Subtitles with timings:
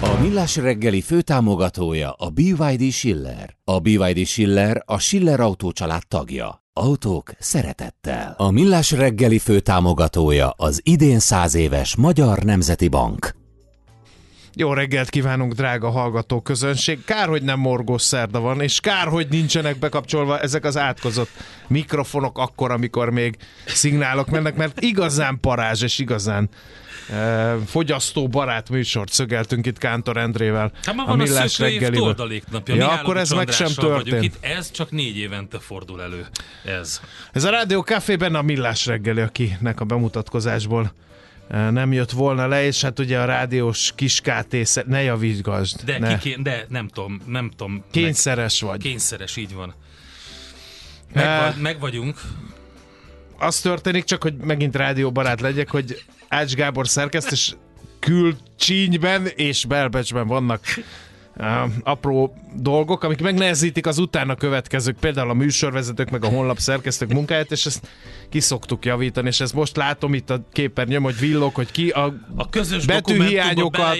[0.00, 3.56] A Millás reggeli főtámogatója a BYD Schiller.
[3.64, 6.62] A BYD Schiller a Schiller Autó család tagja.
[6.72, 8.34] Autók szeretettel.
[8.36, 13.34] A Millás reggeli főtámogatója az idén száz éves Magyar Nemzeti Bank.
[14.56, 17.04] Jó reggelt kívánunk, drága hallgató közönség.
[17.04, 21.30] Kár, hogy nem morgós szerda van, és kár, hogy nincsenek bekapcsolva ezek az átkozott
[21.66, 26.48] mikrofonok akkor, amikor még szignálok mennek, mert igazán parázs és igazán
[27.66, 30.72] fogyasztóbarát műsort szögeltünk itt Kántor Endrével.
[30.84, 32.00] Hát ma a van a, év reggeliből.
[32.00, 32.74] tordaléknapja.
[32.74, 34.22] Ja, akkor ez meg sem történt.
[34.24, 34.36] Itt.
[34.40, 36.26] Ez csak négy évente fordul elő.
[36.64, 37.00] Ez.
[37.32, 40.92] Ez a Rádió Cafében a Millás reggeli, akinek a bemutatkozásból
[41.48, 45.82] e, nem jött volna le, és hát ugye a rádiós kis KT, sze- ne javítgasd,
[45.84, 46.18] De, ne.
[46.18, 47.84] ki, de nem tudom, nem tudom.
[47.90, 48.70] kényszeres vagy.
[48.70, 49.74] Meg, kényszeres, így van.
[51.12, 52.20] Meg, vagy, meg vagyunk.
[53.38, 56.04] az történik, csak hogy megint rádióbarát legyek, hogy
[56.34, 57.54] Ács Gábor szerkeszt, és
[57.98, 60.60] külcsínyben és belbecsben vannak
[61.82, 67.52] apró dolgok, amik megnehezítik az utána következők, például a műsorvezetők, meg a honlap szerkesztők munkáját,
[67.52, 67.88] és ezt
[68.28, 72.14] ki szoktuk javítani, és ezt most látom itt a képernyőm, hogy villog, hogy ki a,
[72.36, 73.96] A közös betűhiányokat,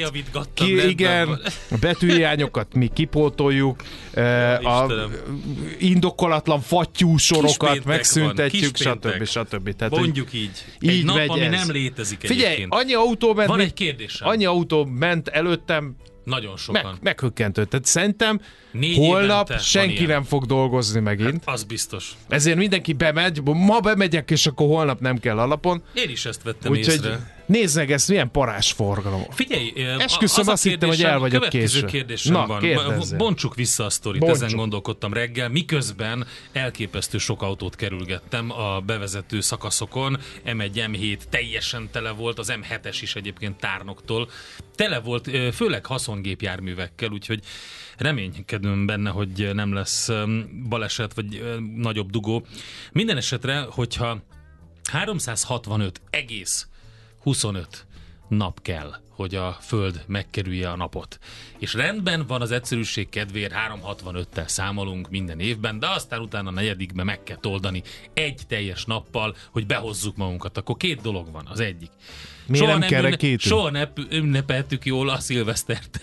[0.54, 1.40] ki, igen, van.
[1.70, 3.82] a betűhiányokat mi kipótoljuk,
[4.16, 4.22] uh,
[4.62, 5.10] a Istenem.
[5.78, 9.24] indokolatlan fattyú sorokat van, megszüntetjük, kis stb.
[9.24, 9.76] stb.
[9.76, 10.64] Tehát, Mondjuk így.
[10.80, 11.50] így Egy nap, megy ami ez.
[11.50, 12.74] nem létezik Figyelj, egyébként.
[12.74, 14.28] annyi autó ment, Van egy kérdésem.
[14.28, 16.84] annyi autó ment előttem, Nagyon sokan.
[16.84, 17.64] meg, meghökkentő.
[17.64, 18.40] Tehát szerintem
[18.74, 21.42] Négy holnap senki nem fog dolgozni megint.
[21.44, 22.12] Az biztos.
[22.28, 25.82] Ezért mindenki bemegy, ma bemegyek, és akkor holnap nem kell alapon.
[25.94, 27.42] Én is ezt vettem Úgyhogy észre.
[27.46, 29.22] nézd meg ezt, milyen parás forgalom.
[29.30, 31.86] Figyelj, Esküszöm, az azt hittem, hogy el vagyok következő késve.
[31.98, 32.58] kérdésem Na, van.
[32.60, 33.18] kérdezzél.
[33.18, 34.42] Bontsuk vissza a sztorit, Bontsuk.
[34.44, 40.18] ezen gondolkodtam reggel, miközben elképesztő sok autót kerülgettem a bevezető szakaszokon.
[40.46, 44.28] M1, M7 teljesen tele volt, az M7-es is egyébként tárnoktól.
[44.74, 47.40] Tele volt, főleg haszongépjárművekkel, úgyhogy
[47.96, 50.10] reménykedem benne, hogy nem lesz
[50.68, 52.46] baleset, vagy nagyobb dugó.
[52.92, 54.22] Minden esetre, hogyha
[54.90, 56.68] 365 egész
[57.22, 57.86] 25
[58.28, 61.18] nap kell, hogy a Föld megkerülje a napot.
[61.64, 67.04] És rendben van az egyszerűség kedvéért 365-tel számolunk minden évben, de aztán utána a negyedikbe
[67.04, 67.82] meg kell oldani
[68.14, 70.58] egy teljes nappal, hogy behozzuk magunkat.
[70.58, 71.46] Akkor két dolog van.
[71.50, 71.90] Az egyik.
[72.46, 73.40] Miért nem kell ünne- rekítünk?
[73.40, 76.00] soha ne p- ünnepeltük jól a szilvesztert,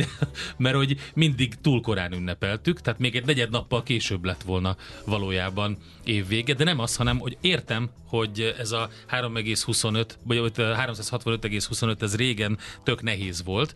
[0.56, 5.76] mert hogy mindig túl korán ünnepeltük, tehát még egy negyed nappal később lett volna valójában
[6.04, 12.02] évvége, de nem az, hanem hogy értem, hogy ez a 3,25, vagy hogy a 365,25
[12.02, 13.74] ez régen tök nehéz volt,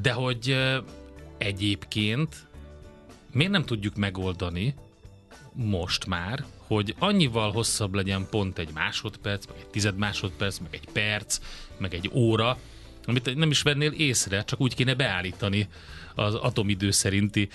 [0.00, 0.56] de hogy
[1.38, 2.46] egyébként
[3.32, 4.74] miért nem tudjuk megoldani
[5.52, 10.88] most már, hogy annyival hosszabb legyen pont egy másodperc, meg egy tized másodperc, meg egy
[10.92, 11.40] perc,
[11.78, 12.58] meg egy óra,
[13.04, 15.68] amit nem is vennél észre, csak úgy kéne beállítani
[16.14, 17.48] az atomidő szerinti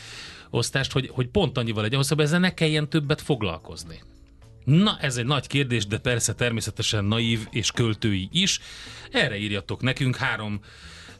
[0.49, 4.03] osztást, hogy, hogy pont annyival legyen hosszabb, ezzel ne kelljen többet foglalkozni.
[4.65, 8.59] Na, ez egy nagy kérdés, de persze természetesen naív és költői is.
[9.11, 10.59] Erre írjatok nekünk három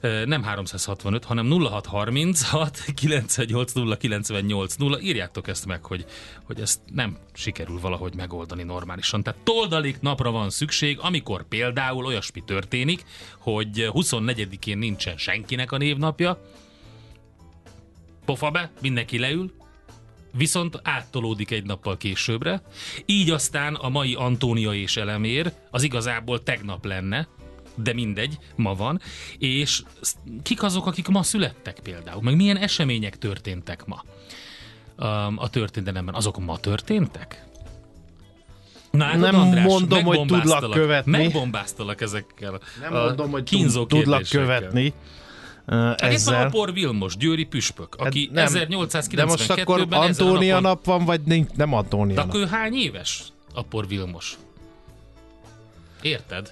[0.02, 5.02] nem 365, hanem 0636 980 980.
[5.02, 6.06] Írjátok ezt meg, hogy,
[6.44, 9.24] hogy ezt nem sikerül valahogy megoldani normálisan.
[9.24, 13.04] Tehát toldalék napra van szükség, amikor például olyasmi történik,
[13.40, 16.42] hogy 24-én nincsen senkinek a névnapja,
[18.26, 19.52] pofa be, mindenki leül,
[20.34, 22.62] viszont áttolódik egy nappal későbbre,
[23.06, 27.28] így aztán a mai Antónia és Elemér az igazából tegnap lenne,
[27.78, 29.00] de mindegy, ma van,
[29.38, 29.84] és
[30.44, 34.04] kik azok, akik ma születtek például, meg milyen események történtek ma
[35.36, 37.46] a történelemben, azok ma történtek?
[38.92, 41.12] Na, hát Nem András, mondom, hogy tudlak követni.
[41.12, 42.60] Megbombáztalak ezekkel.
[42.82, 43.44] Nem a mondom, hogy
[43.88, 44.94] tudlak követni
[45.68, 46.46] uh, Hát itt van ezzel.
[46.46, 48.68] a Por Vilmos, Győri püspök, aki Hát nem, nem.
[48.90, 51.50] 1892-ben De most akkor a Antónia napon- nap van, vagy nincs?
[51.56, 52.30] Nem Antónia De nap.
[52.30, 53.24] akkor ő hány éves?
[53.54, 54.38] Apor Vilmos.
[56.02, 56.52] Érted?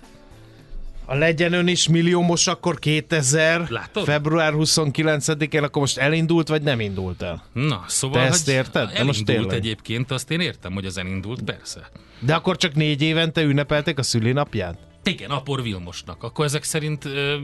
[1.06, 4.04] A legyen ön is milliómos, akkor 2000, Látod?
[4.04, 7.44] február 29-én, akkor most elindult, vagy nem indult el?
[7.54, 8.92] Na, szóval, Te ezt érted?
[8.92, 9.56] De most Elindult tényleg.
[9.58, 11.90] egyébként, azt én értem, hogy az elindult, persze.
[12.20, 14.78] De akkor csak négy évente ünnepelték a szülinapját?
[15.04, 16.24] Igen, Apor Vilmosnak.
[16.24, 17.36] Akkor ezek szerint ö,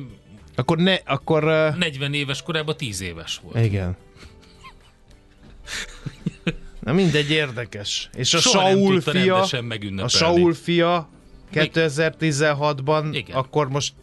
[0.56, 1.44] Akkor ne, akkor...
[1.44, 3.66] Uh, 40 éves korában 10 éves volt.
[3.66, 3.98] igen.
[6.80, 8.10] Na mindegy, érdekes.
[8.14, 9.42] És a Soha Saul fia,
[9.98, 10.08] a.
[10.08, 11.10] Saul fia
[11.54, 13.36] 2016-ban, Igen.
[13.36, 13.94] akkor most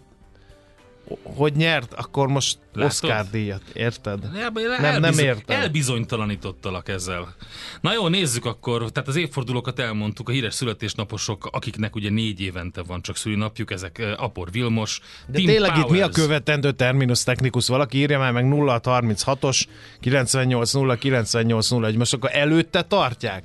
[1.23, 1.93] hogy nyert?
[1.93, 2.91] Akkor most Látod?
[2.91, 4.31] Oscar díjat, érted?
[4.33, 5.61] Nem, Nem, nem értem.
[5.61, 7.35] Elbizonytalanítottalak ezzel.
[7.81, 8.91] Na jó, nézzük akkor.
[8.91, 13.99] Tehát az évfordulókat elmondtuk, a híres születésnaposok, akiknek ugye négy évente van csak szülinapjuk, ezek
[13.99, 15.89] eh, Apor Vilmos, De Tim tényleg Powers.
[15.89, 17.69] itt mi a követendő terminus technikus?
[17.69, 19.65] Valaki írja már meg 0636-os
[20.00, 23.45] 980 980 most akkor előtte tartják?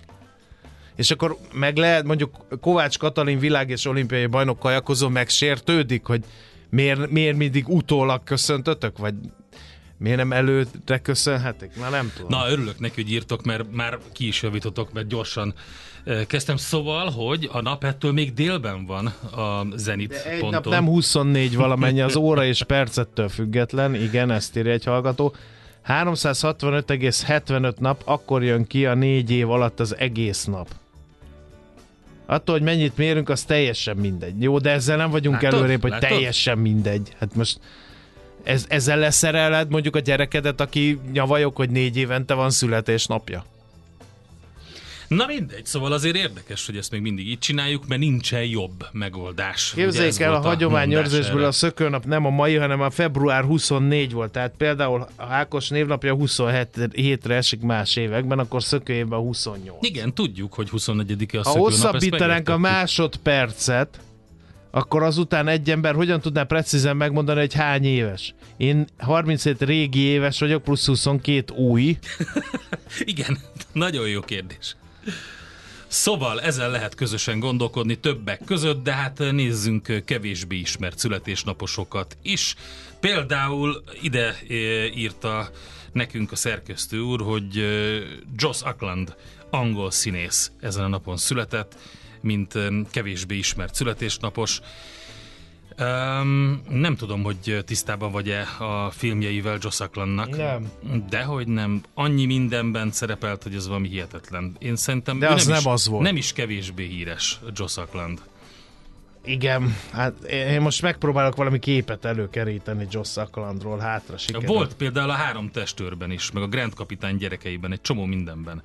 [0.96, 6.24] És akkor meg lehet, mondjuk Kovács Katalin világ és olimpiai bajnok kajakozó megsértődik, hogy
[6.70, 9.14] miért, miért mindig utólag köszöntötök, vagy
[9.98, 11.76] miért nem előtte köszönhetik?
[11.80, 12.40] Na nem tudom.
[12.40, 15.54] Na, örülök neki, hogy írtok, mert már ki is javítotok, mert gyorsan
[16.04, 16.58] eh, kezdtem.
[16.58, 20.62] Szóval, hogy a nap ettől még délben van a Zenit De egy ponton.
[20.64, 25.36] nap nem 24 valamennyi, az óra és percettől független, igen, ezt írja egy hallgató.
[25.88, 30.68] 365,75 nap, akkor jön ki a négy év alatt az egész nap.
[32.26, 34.42] Attól, hogy mennyit mérünk, az teljesen mindegy.
[34.42, 35.60] Jó, de ezzel nem vagyunk Látod?
[35.60, 36.10] előrébb, hogy Látod?
[36.10, 37.16] teljesen mindegy.
[37.20, 37.60] Hát most
[38.44, 43.46] ez, ezzel leszereled mondjuk a gyerekedet, aki nyavajok, hogy négy évente van születésnapja.
[45.08, 49.72] Na mindegy, szóval azért érdekes, hogy ezt még mindig így csináljuk, mert nincsen jobb megoldás.
[49.76, 54.12] Képzeljék el, a volt hagyományőrzésből mondás a szökőnap nem a mai, hanem a február 24
[54.12, 54.32] volt.
[54.32, 59.68] Tehát például a Ákos névnapja 27-re esik más években, akkor szökőjében 28.
[59.68, 59.78] erre.
[59.82, 61.72] Igen, tudjuk, hogy 24-e a Ha szökőnap.
[61.72, 64.00] ezt hosszabbítanánk a másodpercet,
[64.72, 68.34] akkor azután egy ember hogyan tudná precízen megmondani, hogy hány éves?
[68.58, 71.98] Én 37 régi éves vagyok, plusz 22 új.
[73.00, 73.38] Igen,
[73.72, 74.76] nagyon jó kérdés.
[75.88, 82.56] Szóval ezen lehet közösen gondolkodni többek között, de hát nézzünk kevésbé ismert születésnaposokat is.
[83.00, 85.50] Például ide eh, írta
[85.92, 88.02] nekünk a szerkesztő úr, hogy eh,
[88.36, 89.16] Joss Ackland,
[89.50, 91.76] angol színész ezen a napon született,
[92.22, 94.62] mint eh, kevésbé ismert születésnapos.
[95.80, 100.38] Um, nem tudom, hogy tisztában vagy-e a filmjeivel Joss Acklandnak.
[100.38, 100.72] Nem.
[101.10, 101.82] Dehogy nem.
[101.94, 104.56] Annyi mindenben szerepelt, hogy ez valami hihetetlen.
[104.60, 106.04] Én szerintem De az nem, nem is, az volt.
[106.04, 108.22] Nem is kevésbé híres Joss Ackland.
[109.26, 114.48] Igen, hát én most megpróbálok valami képet előkeríteni Joss Acklandról, hátra sikerült.
[114.48, 118.62] Volt például a három testőrben is, meg a Grand Kapitány gyerekeiben, egy csomó mindenben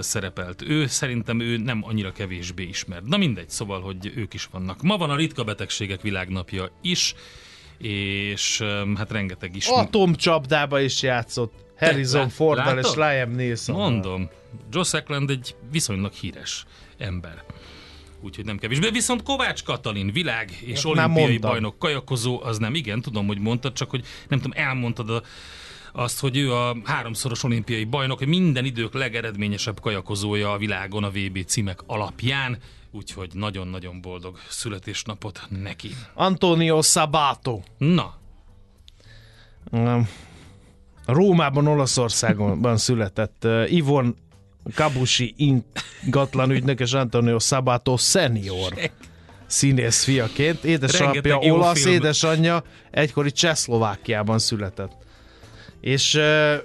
[0.00, 0.62] szerepelt.
[0.62, 3.04] Ő szerintem ő nem annyira kevésbé ismert.
[3.04, 4.82] Na mindegy, szóval, hogy ők is vannak.
[4.82, 7.14] Ma van a ritka betegségek világnapja is,
[7.78, 8.62] és
[8.96, 9.66] hát rengeteg is.
[9.66, 12.94] Atomcsapdába is játszott Harrison lát- Forddal és?
[12.94, 13.76] Liam Neeson.
[13.76, 14.28] Mondom,
[14.70, 16.64] Joss Ackland egy viszonylag híres
[16.98, 17.44] ember.
[18.20, 18.90] Úgyhogy nem kevésbé.
[18.90, 23.72] Viszont Kovács Katalin, világ és Ezt olimpiai bajnok kajakozó, az nem, igen, tudom, hogy mondtad,
[23.72, 25.22] csak hogy nem tudom, elmondtad a,
[25.96, 31.44] azt, hogy ő a háromszoros olimpiai bajnok, minden idők legeredményesebb kajakozója a világon a VB
[31.44, 32.58] címek alapján,
[32.90, 35.88] úgyhogy nagyon-nagyon boldog születésnapot neki.
[36.14, 37.60] Antonio Sabato.
[37.78, 38.14] Na,
[39.70, 40.08] Um,
[41.06, 44.16] Rómában, Olaszországban született uh, Ivon
[44.74, 48.74] Kabusi ingatlan ügynök és Antonio Sabato senior
[49.46, 50.64] színész fiaként.
[50.64, 51.94] Édesapja olasz, film.
[51.94, 55.05] édesanyja egykori Csehszlovákiában született.
[55.80, 56.14] És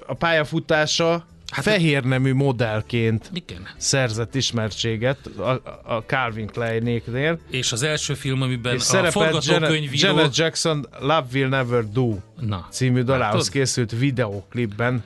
[0.08, 3.68] a pályafutása hát fehér nemű modellként igen.
[3.78, 5.50] szerzett ismertséget a,
[5.84, 7.40] a Calvin Klein-néknél.
[7.50, 10.08] És az első film, amiben És a forgatókönyvíró...
[10.08, 13.50] Janet Jackson Love Will Never Do Na, című dalához látod?
[13.50, 15.04] készült videoklipben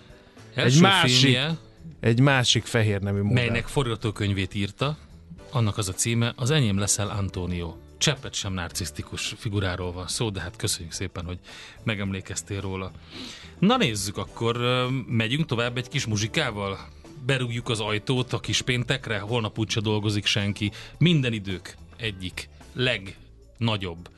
[0.54, 1.58] Első másik filmje,
[2.00, 3.44] egy másik fehér nemű modell.
[3.44, 4.98] melynek forgatókönyvét írta,
[5.52, 7.76] annak az a címe, az enyém leszel Antonio.
[8.06, 11.40] Cseppet sem narcisztikus figuráról van szó, de hát köszönjük szépen, hogy
[11.84, 12.92] megemlékeztél róla.
[13.60, 14.58] Na nézzük, akkor
[15.08, 16.78] megyünk tovább egy kis muzsikával.
[17.26, 20.72] berúgjuk az ajtót a kis péntekre, holnap úgyse dolgozik senki.
[20.98, 24.10] Minden idők egyik legnagyobb.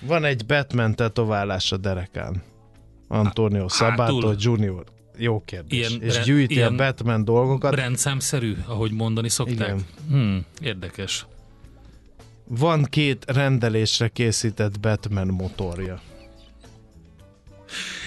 [0.00, 2.42] Van egy Batman tetoválás a derekán.
[3.08, 4.32] Antonio Sabato?
[4.38, 4.84] Junior.
[5.16, 5.78] Jó kérdés.
[5.78, 7.74] Ilyen és gyűjti ilyen a Batman dolgokat.
[7.74, 9.68] Rendszámszerű, ahogy mondani szokták.
[9.68, 9.84] Igen.
[10.08, 11.26] Hmm, érdekes.
[12.58, 16.00] Van két rendelésre készített Batman motorja.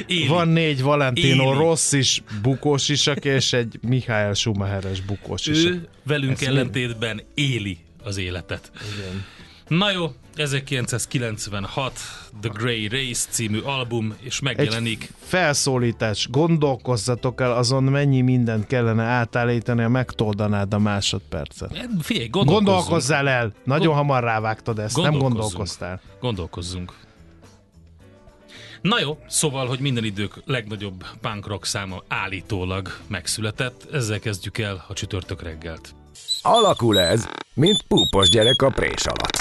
[0.08, 0.28] Éli.
[0.28, 1.58] Van négy Valentino Éli.
[1.58, 5.72] Rossis bukós isak, és egy Michael Schumacheres bukós isak.
[5.72, 8.72] Ő velünk Ezt ellentétben éli az életet.
[8.96, 9.26] Igen.
[9.68, 12.00] Na jó, 1996
[12.42, 15.10] The Grey Race című album, és Egy megjelenik.
[15.20, 21.78] felszólítás, gondolkozzatok el azon, mennyi mindent kellene átállítani, ha megtoldanád a másodpercet.
[21.78, 22.28] Hát Figyelj.
[22.28, 23.54] Gondolkozzál el!
[23.64, 26.02] Nagyon Gond- hamar rávágtad ezt, nem gondolkoztál.
[26.20, 26.94] Gondolkozzunk.
[28.82, 34.86] Na jó, szóval, hogy minden idők legnagyobb punk rock száma állítólag megszületett, ezzel kezdjük el
[34.88, 35.96] a csütörtök reggelt.
[36.48, 39.38] Alakul ez, mint púpos gyerek a prés alatt.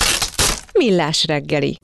[0.73, 1.79] Millás reggeli.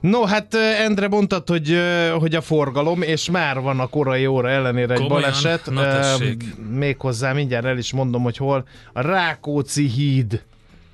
[0.00, 1.78] No, hát Endre mondtad, hogy,
[2.18, 5.20] hogy a forgalom, és már van a korai óra ellenére egy Komolyan?
[5.20, 5.70] baleset.
[5.70, 6.44] Na tessék.
[6.70, 8.66] Méghozzá mindjárt el is mondom, hogy hol.
[8.92, 10.42] A Rákóczi híd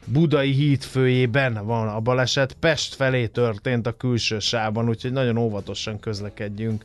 [0.05, 2.52] Budai híd főjében van a baleset.
[2.61, 6.85] Pest felé történt a külső sávban, úgyhogy nagyon óvatosan közlekedjünk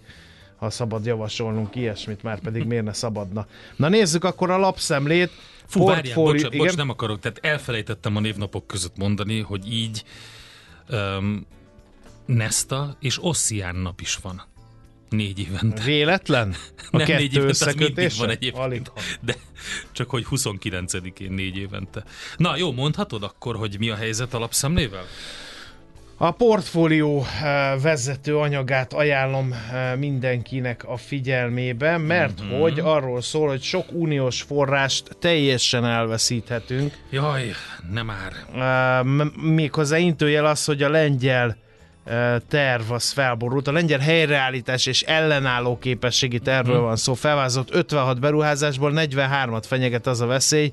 [0.56, 3.48] ha szabad javasolnunk ilyesmit, már pedig miért ne szabadna.
[3.76, 5.32] Na nézzük akkor a lapszemlét.
[5.68, 6.76] Fú, várjál, Portfólió- bocs, bocs, igen?
[6.76, 10.04] nem akarok, tehát elfelejtettem a névnapok között mondani, hogy így
[10.90, 11.46] um,
[12.26, 14.44] Nesta és Ossian nap is van.
[15.10, 15.84] Négy évente.
[15.84, 16.56] Véletlen?
[16.92, 18.64] A nem négy évente, az mindig van egyébként.
[18.64, 18.82] Alig.
[19.22, 19.36] De
[19.92, 22.04] csak hogy 29-én négy évente.
[22.38, 25.04] Na jó, mondhatod akkor, hogy mi a helyzet a lapszemlével?
[26.18, 32.50] A portfólió eh, vezető anyagát ajánlom eh, mindenkinek a figyelmébe, mert Mhm.
[32.50, 32.60] mm-hmm.
[32.62, 36.94] hogy arról szól, hogy sok uniós forrást teljesen elveszíthetünk.
[37.10, 37.52] Jaj,
[37.92, 38.32] nem már.
[38.56, 39.04] Eh,
[39.42, 41.58] Méghozzá intőjel az, hogy a lengyel
[42.48, 43.68] terv az felborult.
[43.68, 47.14] A lengyel helyreállítás és ellenálló képességi tervről van szó.
[47.14, 50.72] Felvázott 56 beruházásból 43-at fenyeget az a veszély,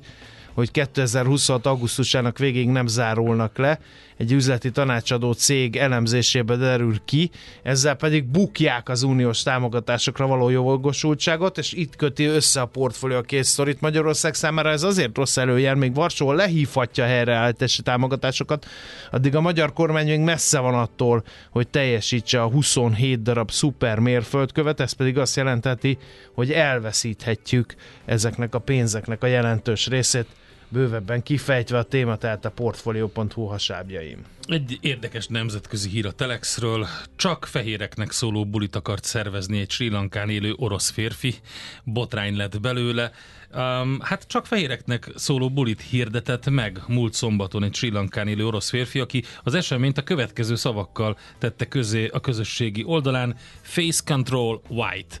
[0.53, 1.65] hogy 2026.
[1.65, 3.79] augusztusának végéig nem zárulnak le.
[4.23, 7.31] Egy üzleti tanácsadó cég elemzésébe derül ki,
[7.63, 13.21] ezzel pedig bukják az uniós támogatásokra való jogosultságot, és itt köti össze a portfólió a
[13.21, 13.81] két sztorit.
[13.81, 18.65] Magyarország számára ez azért rossz előjel, még Varsó lehívhatja helyreállítási támogatásokat,
[19.11, 24.79] addig a magyar kormány még messze van attól, hogy teljesítse a 27 darab szuper mérföldkövet,
[24.79, 25.97] ez pedig azt jelenteti,
[26.33, 27.75] hogy elveszíthetjük
[28.05, 30.27] ezeknek a pénzeknek a jelentős részét,
[30.73, 34.25] bővebben kifejtve a téma, tehát a portfolio.hu hasábjaim.
[34.47, 36.87] Egy érdekes nemzetközi hír a Telexről.
[37.15, 41.35] Csak fehéreknek szóló bulit akart szervezni egy Sri Lankán élő orosz férfi.
[41.83, 43.11] Botrány lett belőle.
[43.55, 48.69] Um, hát csak fehéreknek szóló bulit hirdetett meg múlt szombaton egy Sri Lankán élő orosz
[48.69, 55.15] férfi, aki az eseményt a következő szavakkal tette közé a közösségi oldalán Face Control White.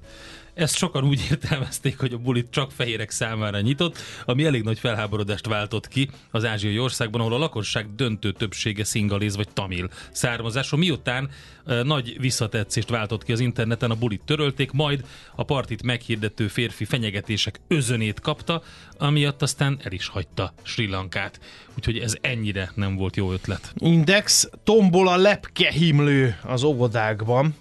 [0.53, 5.47] Ezt sokan úgy értelmezték, hogy a bulit csak fehérek számára nyitott, ami elég nagy felháborodást
[5.47, 10.77] váltott ki az ázsiai országban, ahol a lakosság döntő többsége szingaléz vagy tamil származású.
[10.77, 11.29] Miután
[11.65, 15.05] e, nagy visszatetszést váltott ki az interneten, a bulit törölték, majd
[15.35, 18.61] a partit meghirdető férfi fenyegetések özönét kapta,
[18.97, 21.39] amiatt aztán el is hagyta Sri Lankát.
[21.77, 23.73] Úgyhogy ez ennyire nem volt jó ötlet.
[23.77, 27.55] Index, tombol a lepkehimlő az óvodákban.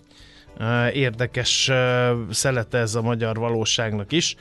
[0.92, 1.70] Érdekes
[2.30, 4.36] szelete ez a magyar valóságnak is.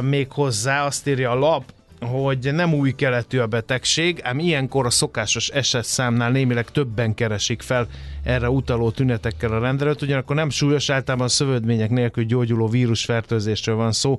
[0.00, 4.90] Még hozzá azt írja a lap, hogy nem új keletű a betegség, ám ilyenkor a
[4.90, 7.88] szokásos esetszámnál némileg többen keresik fel
[8.22, 14.18] erre utaló tünetekkel a rendelőt, ugyanakkor nem súlyos, általában szövődmények nélkül gyógyuló vírusfertőzésről van szó.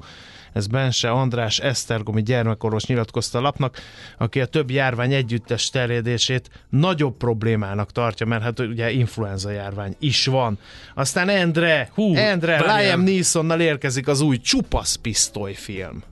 [0.53, 3.77] Ez Bense András Esztergomi gyermekorvos nyilatkozta a lapnak,
[4.18, 10.25] aki a több járvány együttes terjedését nagyobb problémának tartja, mert hát ugye influenza járvány is
[10.25, 10.58] van.
[10.96, 12.77] Aztán Endre, Hú, Endre.
[12.77, 16.03] Liam Neesonnal érkezik az új Csupasz pisztolyfilm.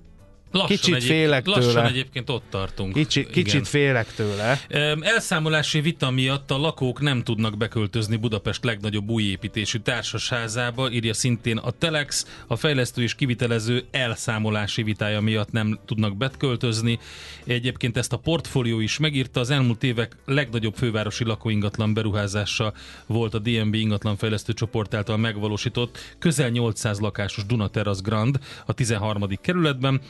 [0.51, 1.87] Lassan Kicsit egyéb- félek Lassan tőle.
[1.87, 2.93] egyébként ott tartunk.
[2.93, 3.31] Kicsi, Igen.
[3.31, 4.59] kicsit félek tőle.
[4.99, 11.71] Elszámolási vita miatt a lakók nem tudnak beköltözni Budapest legnagyobb újépítésű társasházába, írja szintén a
[11.71, 12.25] Telex.
[12.47, 16.99] A fejlesztő és kivitelező elszámolási vitája miatt nem tudnak beköltözni.
[17.45, 19.39] Egyébként ezt a portfólió is megírta.
[19.39, 22.73] Az elmúlt évek legnagyobb fővárosi lakóingatlan beruházása
[23.05, 29.27] volt a DNB ingatlanfejlesztő csoport által megvalósított közel 800 lakásos Dunaterrasz Grand a 13.
[29.41, 30.01] kerületben,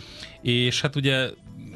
[0.47, 1.29] és hát ugye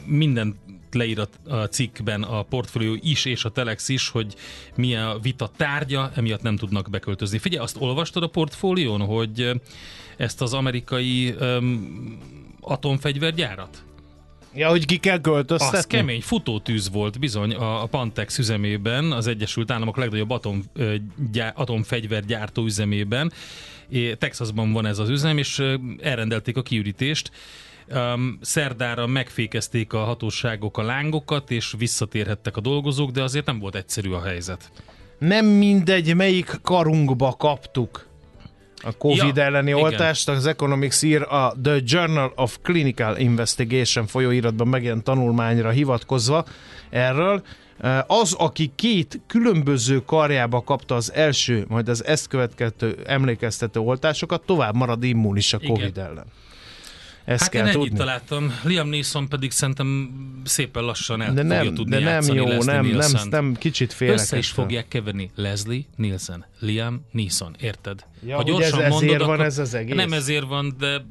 [0.05, 0.55] minden
[0.91, 4.35] leír a- a cikkben a portfólió is és a Telex is, hogy
[4.75, 7.37] mi a vita tárgya, emiatt nem tudnak beköltözni.
[7.37, 9.51] Figyelj, azt olvastad a portfólión, hogy
[10.17, 12.17] ezt az amerikai um,
[12.61, 13.83] atomfegyvergyárat?
[14.53, 15.77] Ja, hogy ki kell költöztetni?
[15.77, 20.63] Az kemény futótűz volt bizony a a Pantex üzemében, az Egyesült Államok legnagyobb atom,
[21.31, 23.31] gyá, atomfegyvergyártó üzemében.
[23.89, 25.63] É, Texasban van ez az üzem, és
[26.01, 27.31] elrendelték a kiürítést.
[27.93, 33.75] Um, szerdára megfékezték a hatóságok a lángokat, és visszatérhettek a dolgozók, de azért nem volt
[33.75, 34.71] egyszerű a helyzet.
[35.19, 38.07] Nem mindegy, melyik karunkba kaptuk
[38.83, 39.81] a Covid Ja, elleni igen.
[39.81, 40.29] oltást.
[40.29, 46.45] Az Economics ír a The Journal of Clinical Investigation folyóiratban megjelent tanulmányra hivatkozva
[46.89, 47.43] erről.
[48.07, 54.75] Az, aki két különböző karjába kapta az első, majd az ezt következő emlékeztető oltásokat, tovább
[54.75, 55.73] marad immunis a Igen.
[55.73, 56.25] Covid ellen.
[57.25, 58.59] Ezt Hát kell én ennyit találtam.
[58.63, 60.09] Liam Neeson pedig szerintem
[60.43, 63.87] szépen lassan el De fogja nem, tudni de nem jó, Leslie nem, nem, nem, kicsit
[63.87, 64.19] Össze félek.
[64.19, 64.43] is ettől.
[64.63, 68.05] fogják keverni Leslie Nielsen, Liam Neeson, érted?
[68.25, 69.95] Ja, hogy ez- ezért van ez az egész?
[69.95, 71.05] Nem ezért van, de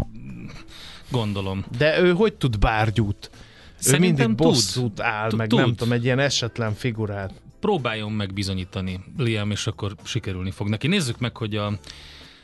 [1.10, 1.64] gondolom.
[1.78, 3.30] De ő hogy tud bárgyút?
[3.78, 7.32] Szerintem ő mindig bosszút áll, meg nem tudom, egy ilyen esetlen figurát.
[7.60, 10.86] Próbáljon meg bizonyítani, Liam, és akkor sikerülni fog neki.
[10.86, 11.78] Nézzük meg, hogy a,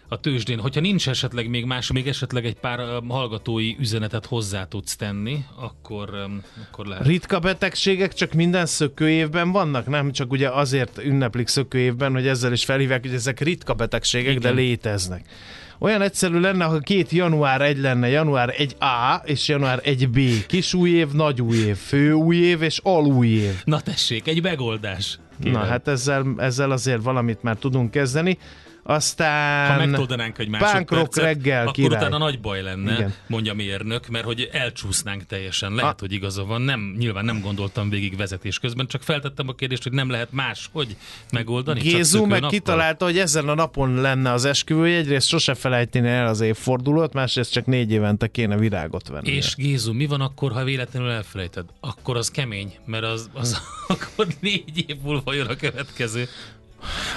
[0.08, 4.96] a tőzsdén, hogyha nincs esetleg még más, még esetleg egy pár hallgatói üzenetet hozzá tudsz
[4.96, 6.28] tenni, akkor,
[6.68, 7.06] akkor lehet.
[7.06, 12.64] Ritka betegségek csak minden szökőévben vannak, nem csak ugye azért ünneplik szökőévben, hogy ezzel is
[12.64, 14.42] felhívják, hogy ezek ritka betegségek, Igen.
[14.42, 15.25] de léteznek.
[15.78, 20.44] Olyan egyszerű lenne, ha két január 1 lenne, január 1A és január 1B.
[20.46, 23.62] Kis új év, nagy új év, fő új év és alúj év.
[23.64, 25.18] Na tessék, egy megoldás.
[25.38, 28.38] Na hát ezzel, ezzel azért valamit már tudunk kezdeni.
[28.88, 29.70] Aztán...
[29.70, 31.98] Ha megtoldanánk egy másodpercet, reggel, akkor király.
[31.98, 33.14] utána nagy baj lenne, Igen.
[33.26, 35.74] mondja mérnök, mert hogy elcsúsznánk teljesen.
[35.74, 36.62] Lehet, A- hogy igaza van.
[36.62, 40.68] Nem, nyilván nem gondoltam végig vezetés közben, csak feltettem a kérdést, hogy nem lehet más,
[40.72, 40.96] hogy
[41.32, 41.80] megoldani.
[41.80, 42.50] Gézu meg szökőnappal?
[42.50, 47.52] kitalálta, hogy ezen a napon lenne az esküvője, egyrészt sose felejteni el az évfordulót, másrészt
[47.52, 49.30] csak négy évente kéne virágot venni.
[49.30, 51.64] És Gézu, mi van akkor, ha véletlenül elfelejted?
[51.80, 56.28] Akkor az kemény, mert az, az akkor négy év múlva jön a következő.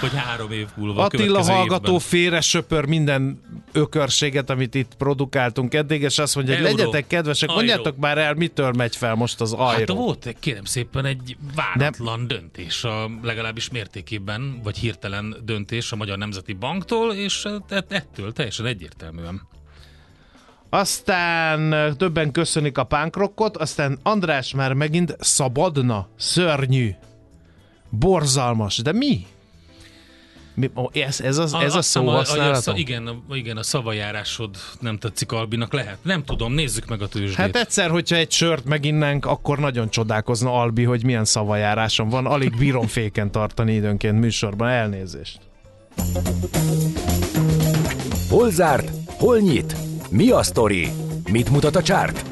[0.02, 2.00] Vagy három év múlva Attila hallgató évben.
[2.00, 6.78] félre söpör minden ökörséget, amit itt produkáltunk eddig, és azt mondja, hogy Euró.
[6.78, 7.60] legyetek kedvesek, Ajró.
[7.62, 9.96] mondjátok már el, mitől megy fel most az Hát ajró.
[9.96, 16.18] volt, egy- kérem szépen, egy váratlan döntés, a legalábbis mértékében, vagy hirtelen döntés a Magyar
[16.18, 19.42] Nemzeti Banktól, és et- ettől teljesen egyértelműen.
[20.70, 26.92] Aztán többen köszönik a pánkrokkot, aztán András már megint szabadna, szörnyű,
[27.90, 29.26] borzalmas, de mi?
[30.60, 30.70] Mi
[31.02, 32.76] ez, ez, az, ez a szó a, a, a, használatom?
[32.76, 35.98] igen, a, igen, a szavajárásod nem tetszik Albinak, lehet.
[36.02, 37.36] Nem tudom, nézzük meg a tőzsdét.
[37.36, 42.26] Hát egyszer, hogyha egy sört meginnánk, akkor nagyon csodálkozna Albi, hogy milyen szavajárásom van.
[42.26, 44.68] Alig bírom féken tartani időnként műsorban.
[44.70, 45.40] Elnézést.
[48.30, 48.92] Hol zárt?
[49.06, 49.76] Hol nyit?
[50.10, 50.92] Mi a sztori?
[51.32, 52.24] Mit mutat a csárt?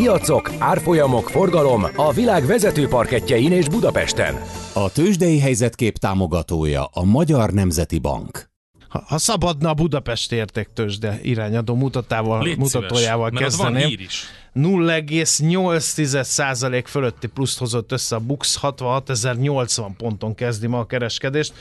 [0.00, 4.34] Piacok, árfolyamok, forgalom a világ vezető parketjein és Budapesten.
[4.74, 8.50] A tőzsdei helyzetkép támogatója a Magyar Nemzeti Bank.
[8.88, 13.88] Ha, ha szabadna a Budapest értéktősde irányadó mutatával, Légy mutatójával szíves, mert ott van kezdeném.
[13.88, 14.24] hír is.
[14.54, 21.52] 0,8% fölötti pluszt hozott össze a Bux, 66.080 ponton kezdi ma a kereskedést.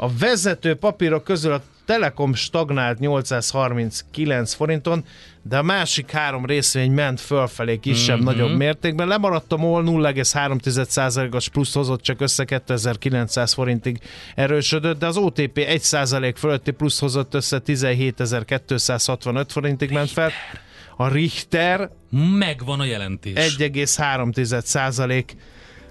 [0.00, 5.04] A vezető papírok közül a Telekom stagnált 839 forinton,
[5.42, 9.08] de a másik három részvény ment fölfelé kisebb-nagyobb mértékben.
[9.08, 14.00] Lemaradt a MOL 0,3%-os plusz hozott csak össze 2900 forintig
[14.34, 20.30] erősödött, de az OTP 1% fölötti plusz hozott össze 17.265 forintig ment fel.
[20.96, 21.90] A Richter
[22.38, 23.56] Megvan a jelentés.
[23.56, 25.24] 1,3%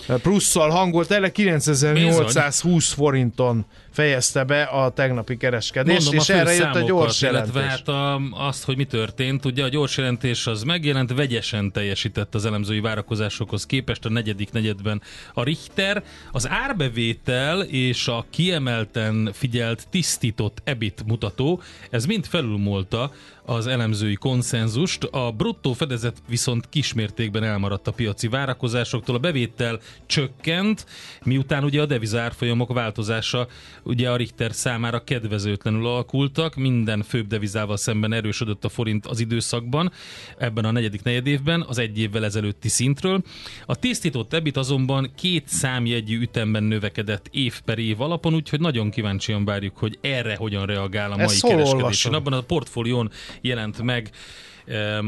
[0.07, 3.65] plusszal hangolt ele 9820 forinton
[3.97, 7.83] fejezte be a tegnapi kereskedést, Mondom, és erre jött a gyors illetve jelentés.
[7.85, 9.45] hát a, azt, hogy mi történt.
[9.45, 15.01] Ugye a gyors jelentés az megjelent, vegyesen teljesített az elemzői várakozásokhoz képest a negyedik negyedben
[15.33, 16.03] a Richter.
[16.31, 23.11] Az árbevétel és a kiemelten figyelt tisztított EBIT mutató, ez mind felülmúlta
[23.47, 25.03] az elemzői konszenzust.
[25.03, 29.15] A bruttó fedezet viszont kismértékben elmaradt a piaci várakozásoktól.
[29.15, 30.85] A bevétel csökkent,
[31.23, 33.47] miután ugye a devizárfolyamok változása
[33.87, 39.91] ugye a Richter számára kedvezőtlenül alakultak, minden főbb devizával szemben erősödött a forint az időszakban,
[40.37, 43.21] ebben a negyedik negyedévben, az egy évvel ezelőtti szintről.
[43.65, 49.45] A tisztított EBIT azonban két számjegyű ütemben növekedett év per év alapon, úgyhogy nagyon kíváncsian
[49.45, 51.73] várjuk, hogy erre hogyan reagál a mai Ezt kereskedés.
[51.73, 52.13] olvasom?
[52.13, 54.09] Abban a portfólión jelent meg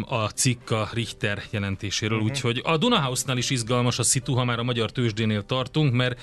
[0.06, 4.64] a cikk a Richter jelentéséről, úgyhogy a Dunahouse-nál is izgalmas a szitu, ha már a
[4.64, 6.22] magyar tőzsdénél tartunk, mert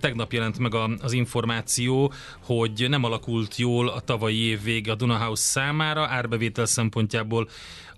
[0.00, 5.42] tegnap jelent meg az információ, hogy nem alakult jól a tavalyi év vége a Dunahouse
[5.42, 7.48] számára, árbevétel szempontjából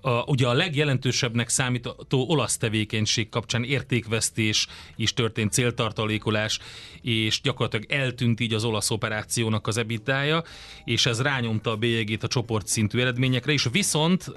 [0.07, 4.67] a, ugye a legjelentősebbnek számító olasz tevékenység kapcsán értékvesztés
[4.97, 6.59] is történt, céltartalékolás,
[7.03, 10.45] és gyakorlatilag eltűnt így az olasz operációnak az ebitája,
[10.85, 13.67] és ez rányomta a bélyegét a csoportszintű eredményekre is.
[13.73, 14.33] Viszont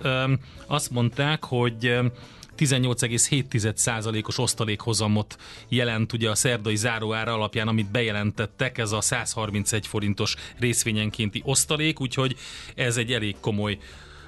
[0.68, 2.12] azt mondták, hogy öm,
[2.58, 11.42] 18,7%-os osztalékhozamot jelent ugye a szerdai záróára alapján, amit bejelentettek, ez a 131 forintos részvényenkénti
[11.46, 12.36] osztalék, úgyhogy
[12.76, 13.78] ez egy elég komoly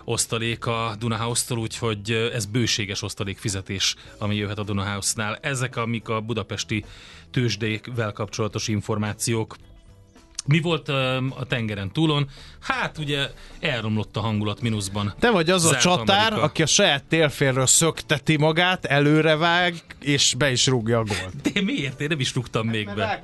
[0.03, 5.37] osztalék a Dunahouse-tól, úgyhogy ez bőséges osztalék fizetés, ami jöhet a Dunahouse-nál.
[5.41, 6.85] Ezek, amik a budapesti
[7.31, 9.55] tőzsdékvel kapcsolatos információk.
[10.45, 12.29] Mi volt a tengeren túlon?
[12.59, 15.13] Hát ugye elromlott a hangulat mínuszban.
[15.19, 16.41] Te vagy az a Zárt csatár, Amerika.
[16.41, 21.51] aki a saját télfélről szökteti magát, előrevág, és be is rúgja a gólt.
[21.53, 22.01] De miért?
[22.01, 23.21] Én nem is rúgtam még be.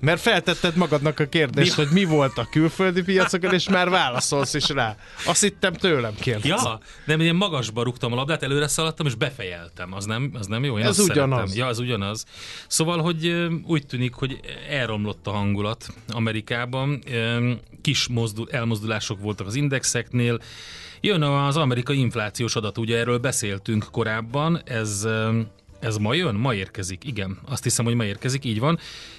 [0.00, 4.54] Mert feltetted magadnak a kérdést, Mi- hogy mi volt a külföldi piacokon, és már válaszolsz
[4.54, 4.96] is rá.
[5.26, 6.44] Azt hittem tőlem kérdez.
[6.44, 9.92] Ja, nem, én magasba rúgtam a labdát, előre szaladtam, és befejeltem.
[9.92, 10.78] Az nem, az nem jó?
[10.78, 11.38] Én Ez ugyanaz.
[11.38, 11.58] Szeretem.
[11.58, 12.24] Ja, az ugyanaz.
[12.66, 17.02] Szóval, hogy úgy tűnik, hogy elromlott a hangulat Amerikában.
[17.80, 20.40] Kis mozdul, elmozdulások voltak az indexeknél.
[21.00, 25.06] Jön az amerikai inflációs adat, ugye erről beszéltünk korábban, ez
[25.82, 26.34] ez ma jön?
[26.34, 27.38] Ma érkezik, igen.
[27.48, 28.78] Azt hiszem, hogy ma érkezik, így van.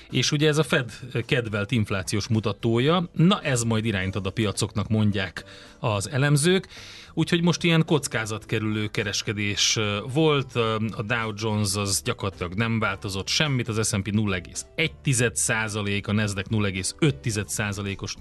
[0.10, 0.92] És ugye ez a Fed
[1.26, 5.44] kedvelt inflációs mutatója, na ez majd irányt ad a piacoknak, mondják
[5.80, 6.68] az elemzők.
[7.14, 9.80] Úgyhogy most ilyen kockázatkerülő kereskedés
[10.14, 10.56] volt,
[10.92, 18.16] a Dow Jones az gyakorlatilag nem változott semmit, az S&P 0,1 a Nasdaq 0,5 os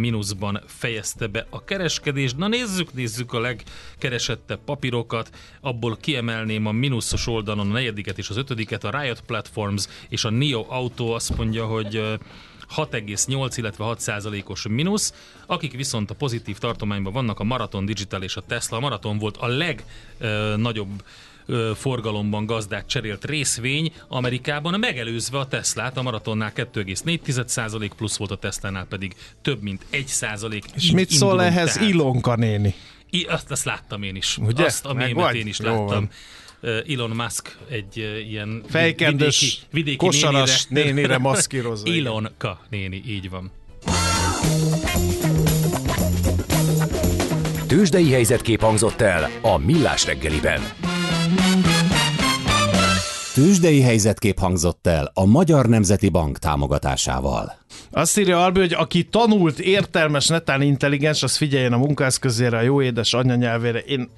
[0.00, 2.36] mínuszban fejezte be a kereskedést.
[2.36, 5.30] Na nézzük, nézzük a legkeresettebb papírokat.
[5.60, 10.30] Abból kiemelném a mínuszos oldalon a negyediket és az ötödiket, a Riot Platforms és a
[10.30, 12.18] Neo Auto azt mondja, hogy
[12.76, 15.14] 6,8, illetve 6 százalékos mínusz.
[15.46, 18.76] Akik viszont a pozitív tartományban vannak, a Marathon Digital és a Tesla.
[18.76, 21.02] A Marathon volt a legnagyobb
[21.74, 28.86] forgalomban gazdát cserélt részvény Amerikában, megelőzve a Teslát, a maratonnál 2,4% plusz volt a Teslánál
[28.86, 30.62] pedig több mint 1%.
[30.74, 32.74] És mit szól ehhez Ilonka néni?
[33.10, 34.38] I, azt, azt láttam én is.
[34.38, 34.64] Ugye?
[34.64, 35.36] Azt a Meg mémet vagy?
[35.36, 35.86] én is Jó láttam.
[35.86, 36.10] van.
[36.88, 37.96] Elon Musk egy
[38.28, 41.88] ilyen Fejkendős, vidéki, vidéki kosaras nénire, nénire maszkírozva.
[41.88, 41.98] igen.
[42.00, 43.50] Ilonka néni, így van.
[47.66, 50.60] Tőzsdei helyzetkép hangzott el a Millás reggeliben.
[53.34, 57.56] Tőzsdei helyzetkép hangzott el a Magyar Nemzeti Bank támogatásával.
[57.90, 62.82] Azt írja Albi, hogy aki tanult, értelmes, netán intelligens, az figyeljen a munkaeszközére, a jó
[62.82, 63.78] édes anyanyelvére.
[63.78, 64.08] Én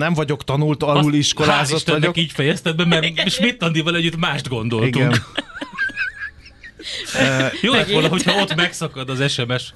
[0.00, 2.16] nem vagyok tanult, alul iskolázott vagyok.
[2.16, 4.94] így fejezted be, mert Schmidt Andival együtt mást gondoltunk.
[4.96, 5.14] Igen.
[7.62, 9.74] Jó lett volna, hogyha ott megszakad az SMS.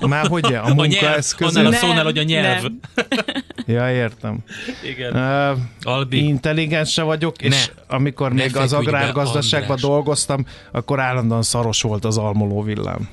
[0.00, 2.62] A, Már hogy a a nyelv, annál a szónál, hogy a nyelv.
[2.62, 2.80] Nem.
[3.66, 4.38] Ja, értem.
[4.84, 5.16] Igen.
[5.52, 7.82] Uh, Albi, intelligens se vagyok, és Ne.
[7.96, 13.08] amikor Ne még az be, agrárgazdaságban dolgoztam, akkor állandóan szaros volt az almoló villám.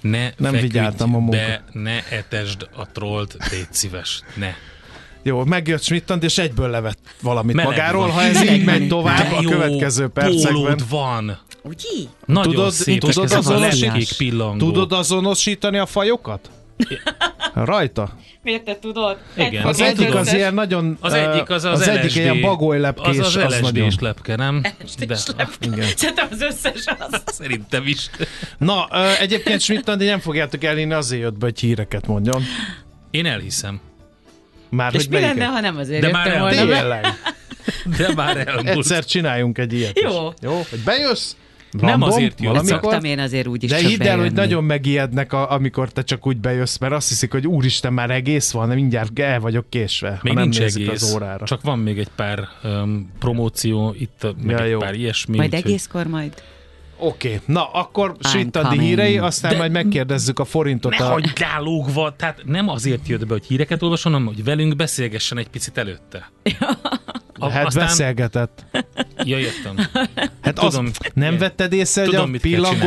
[0.00, 1.36] ne nem feküdj vigyáztam a munka.
[1.36, 4.54] be, ne etesd a trollt, légy szíves, ne.
[5.22, 8.00] Jó, megjött Schmittant, és egyből levett valamit Meleg magáról.
[8.06, 8.10] van.
[8.10, 8.88] Ha ez így Meleg megy van.
[8.88, 10.80] tovább De a következő percekben.
[10.88, 11.38] Van.
[11.62, 11.88] Ugye?
[12.26, 13.00] Nagyon Tudod- szép.
[13.00, 13.98] tudod ezek a azonosítani?
[13.98, 14.58] lepkék pillangó.
[14.66, 16.50] Tudod azonosítani a fajokat?
[17.54, 18.16] Rajta.
[18.42, 19.16] Miért te tudod?
[19.36, 19.64] Igen.
[19.66, 20.96] Az egyik az ilyen nagyon...
[21.00, 22.16] Az egyik az az, az egyik LSD.
[22.16, 23.18] ilyen bagolylepkés.
[23.18, 23.86] Az az az nagyon.
[23.86, 24.60] LSD-s lepke, nem?
[25.06, 25.18] De,
[25.60, 25.86] Igen.
[25.96, 27.22] Szerintem az összes az.
[27.38, 28.10] szerintem is.
[28.58, 28.88] Na,
[29.20, 32.42] egyébként Schmidt nem fogjátok elhinni, azért jött be, hogy híreket mondjon.
[33.10, 33.80] Én elhiszem.
[34.76, 35.48] Már És mi lenne, melyiket?
[35.48, 36.54] ha nem azért De már volna?
[36.54, 37.06] Tényleg.
[37.98, 38.68] De már elmúlt.
[38.68, 40.02] Egyszer csináljunk egy ilyet is.
[40.02, 40.28] Jó.
[40.42, 41.32] Jó, hogy bejössz,
[41.70, 42.50] Nem random, azért jössz.
[42.52, 46.02] valamikor, Szoktam én azért úgy is de hidd el, hogy nagyon megijednek, a, amikor te
[46.02, 49.70] csak úgy bejössz, mert azt hiszik, hogy úristen, már egész van, de mindjárt el vagyok
[49.70, 51.02] késve, Még ha nem nincs nézik egész.
[51.02, 51.44] az órára.
[51.46, 54.78] Csak van még egy pár um, promóció, itt meg Ja, egy jó.
[54.78, 55.36] pár ilyesmi.
[55.36, 56.32] Majd úgyhogy- egészkor majd.
[57.04, 57.40] Oké, okay.
[57.46, 58.88] na akkor Svittandi coming.
[58.88, 60.98] hírei, aztán De- majd megkérdezzük a forintot.
[60.98, 61.08] Ne a...
[61.08, 65.48] hagydál lógva, tehát nem azért jött be, hogy híreket olvasson, hanem hogy velünk beszélgessen egy
[65.48, 66.30] picit előtte.
[67.38, 68.64] A, Hát beszélgetett.
[69.24, 69.76] Ja, értem.
[70.42, 70.86] Hát Tudom.
[70.86, 72.18] az, nem vetted észre, hogy a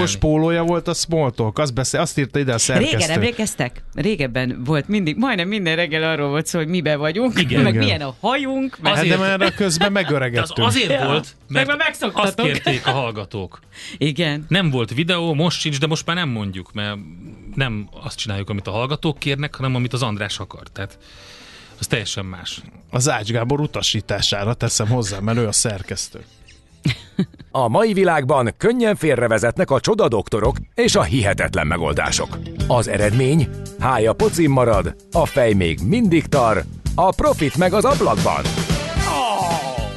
[0.04, 0.18] csinálni.
[0.20, 1.60] pólója volt a Smalltalk?
[1.60, 2.98] Azt, beszél, azt írta ide a szerkesztő.
[2.98, 3.84] Régen emlékeztek?
[3.94, 7.62] Régebben volt mindig, majdnem minden reggel arról volt szó, hogy mibe vagyunk, Igen.
[7.62, 7.84] meg Igen.
[7.86, 10.68] milyen a hajunk, meg Hát de Azért- már a közben De az megöregettünk.
[10.68, 11.06] azért Ja.
[11.06, 12.26] volt, Meg mert már megszoktatok.
[12.26, 13.60] azt kérték a hallgatók.
[13.98, 14.46] igen.
[14.48, 16.98] Nem volt videó, most sincs, de most már nem mondjuk, mert
[17.56, 20.68] nem azt csináljuk, amit a hallgatók kérnek, hanem amit az András akar.
[20.74, 20.98] Tehát
[21.80, 22.62] az teljesen más.
[22.90, 26.20] Az Ács Gábor utasítására teszem hozzá, mert ő a szerkesztő.
[27.52, 32.38] A mai világban könnyen félrevezetnek a csoda doktorok és a hihetetlen megoldások.
[32.68, 33.50] Az eredmény?
[33.80, 36.64] Hája pocim marad, a fej még mindig tar,
[36.96, 38.44] a profit meg az ablakban.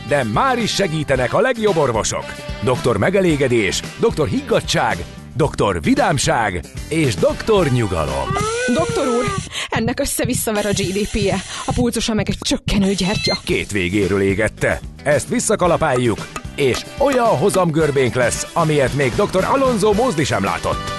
[0.09, 2.25] De már is segítenek a legjobb orvosok.
[2.65, 5.05] Doktor megelégedés, doktor higgadság,
[5.39, 8.29] doktor vidámság és doktor nyugalom.
[8.75, 9.25] Doktor úr,
[9.69, 11.37] ennek össze-visszaver a GDP-je.
[11.67, 13.39] A pulcosa meg egy csökkenő gyertya.
[13.45, 14.81] Két végéről égette.
[15.03, 19.45] Ezt visszakalapáljuk, és olyan hozamgörbénk lesz, amilyet még dr.
[19.45, 20.93] Alonso Mózdi sem látott.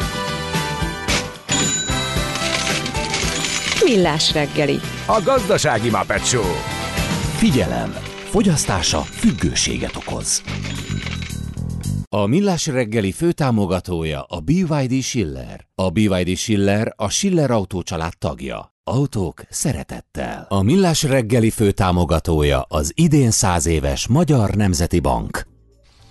[3.83, 4.79] Millás reggeli.
[5.05, 6.51] A gazdasági Muppet Show.
[7.35, 7.95] Figyelem!
[8.29, 10.41] Fogyasztása függőséget okoz.
[12.11, 15.67] A Millás reggeli főtámogatója a BYD Schiller.
[15.75, 18.73] A BYD Schiller a Schiller Autó család tagja.
[18.83, 20.45] Autók szeretettel.
[20.49, 25.47] A Millás reggeli főtámogatója az idén száz éves Magyar Nemzeti Bank.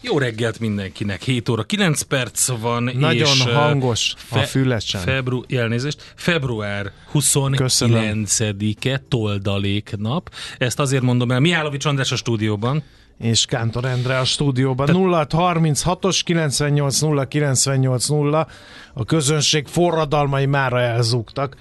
[0.01, 2.83] Jó reggelt mindenkinek, 7 óra 9 perc van.
[2.83, 5.01] Nagyon és, hangos a fülesen.
[5.01, 10.31] Febru, elnézést, február 29-e toldaléknap.
[10.59, 12.83] Ezt azért mondom el, Mihálovics András a stúdióban.
[13.19, 14.89] És Kántor Endre a stúdióban.
[14.91, 18.47] 0 36-os 98 0 98 0
[18.95, 21.57] a közönség forradalmai mára elzúgtak.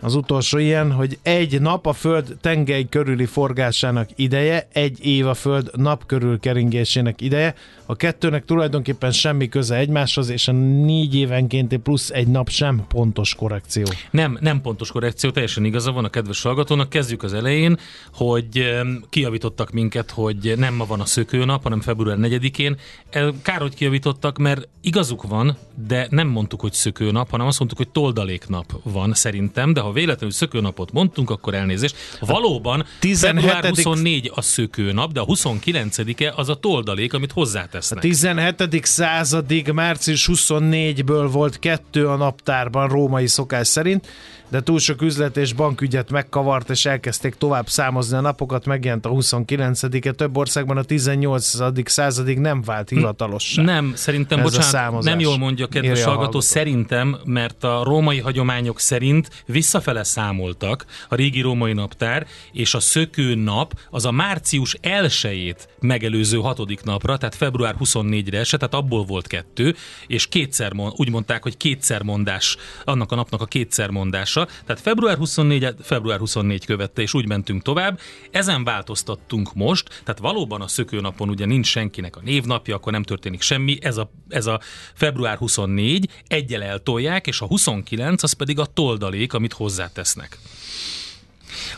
[0.00, 5.34] Az utolsó ilyen, hogy egy nap a Föld tengely körüli forgásának ideje, egy év a
[5.34, 7.54] Föld nap körül keringésének ideje.
[7.86, 13.34] A kettőnek tulajdonképpen semmi köze egymáshoz, és a négy évenkénti plusz egy nap sem pontos
[13.34, 13.84] korrekció.
[14.10, 16.88] Nem, nem pontos korrekció, teljesen igaza van a kedves hallgatónak.
[16.88, 17.78] Kezdjük az elején,
[18.12, 22.76] hogy em, kijavítottak minket, hogy nem ma van a szökőnap, hanem február 4-én.
[23.10, 25.56] El- Kár, hogy kijavítottak, mert igazuk van,
[25.86, 30.34] de nem mondtuk, hogy szökőnap, hanem azt mondtuk, hogy toldaléknap van szerintem, de ha véletlenül
[30.34, 31.96] szökőnapot mondtunk, akkor elnézést.
[32.20, 33.44] Valóban 17.
[33.44, 37.98] február 24 a szökőnap, de a 29-e az a toldalék, amit hozzátesznek.
[37.98, 38.80] A 17.
[38.82, 44.06] századig március 24-ből volt kettő a naptárban római szokás szerint,
[44.48, 49.10] de túl sok üzlet és bankügyet megkavart, és elkezdték tovább számozni a napokat, megjelent a
[49.10, 51.90] 29-e, több országban a 18.
[51.90, 53.62] századig nem vált hivatalossá.
[53.62, 56.40] Nem, szerintem, Ez bocsánat, nem jól mondja kedves hallgató, hallgató.
[56.40, 59.44] szerintem, mert a római hagyományok szerint
[59.78, 66.38] visszafele számoltak a régi római naptár, és a szökő nap az a március 1-ét megelőző
[66.38, 69.74] hatodik napra, tehát február 24-re esett, tehát abból volt kettő,
[70.06, 76.18] és kétszer úgy mondták, hogy kétszermondás, annak a napnak a kétszermondása, tehát február 24 február
[76.18, 78.00] 24 követte, és úgy mentünk tovább.
[78.30, 83.42] Ezen változtattunk most, tehát valóban a szökőnapon ugye nincs senkinek a névnapja, akkor nem történik
[83.42, 84.60] semmi, ez a, ez a
[84.94, 90.38] február 24, egyel eltolják, és a 29 az pedig a toldalék, amit hozzátesznek.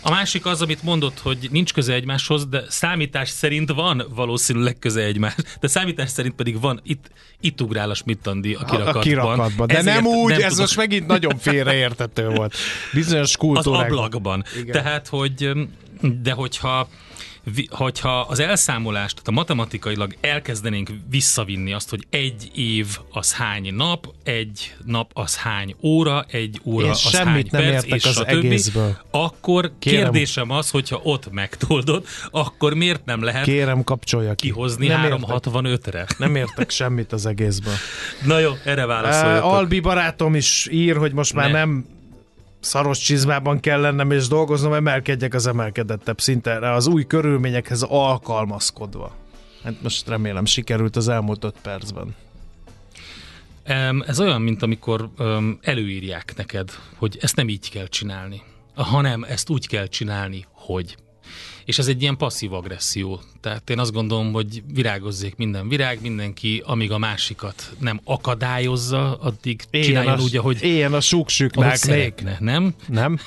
[0.00, 5.02] A másik az, amit mondott, hogy nincs köze egymáshoz, de számítás szerint van valószínűleg köze
[5.02, 8.96] egymás, de számítás szerint pedig van, itt, itt ugrál a Schmidt-Andi a kirakatban.
[8.96, 9.66] a kirakatban.
[9.66, 12.54] De Ezért nem úgy, ez tudok- most megint nagyon félreértető volt.
[12.92, 13.90] Bizonyos az kultúrák.
[13.90, 14.44] ablakban.
[14.56, 14.72] Igen.
[14.72, 15.50] Tehát, hogy
[16.22, 16.88] de hogyha
[17.70, 24.06] hogyha az elszámolást, tehát a matematikailag elkezdenénk visszavinni azt, hogy egy év az hány nap,
[24.24, 28.04] egy nap az hány óra, egy óra Én az semmit hány nem perc, értek és
[28.04, 28.98] az többi, egészből.
[29.10, 30.02] akkor Kérem.
[30.02, 34.46] kérdésem az, hogyha ott megtoldod, akkor miért nem lehet Kérem, kapcsolja ki.
[34.46, 36.06] kihozni nem értek, 365-re?
[36.18, 37.74] nem értek semmit az egészből.
[38.26, 39.50] Na jó, erre válaszoljatok.
[39.50, 41.58] Uh, Albi barátom is ír, hogy most már Ne.
[41.58, 41.84] nem
[42.60, 49.16] szaros csizmában kell lennem és dolgoznom, emelkedjek az emelkedettebb szintre, az új körülményekhez alkalmazkodva.
[49.64, 52.14] Hát most remélem sikerült az elmúlt öt percben.
[54.06, 55.10] Ez olyan, mint amikor
[55.60, 58.42] előírják neked, hogy ezt nem így kell csinálni,
[58.74, 60.96] hanem ezt úgy kell csinálni, hogy.
[61.64, 63.20] És ez egy ilyen passzív agresszió.
[63.40, 69.62] Tehát én azt gondolom, hogy virágozzék minden virág, mindenki, amíg a másikat nem akadályozza, addig
[69.70, 72.74] csináljon a, úgy, ahogy, Éljen a szeretne, nem?
[72.88, 73.18] Nem?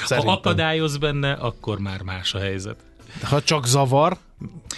[0.00, 0.32] Ha Szerintem.
[0.34, 2.76] akadályoz benne, akkor már más a helyzet.
[3.22, 4.16] Ha csak zavar,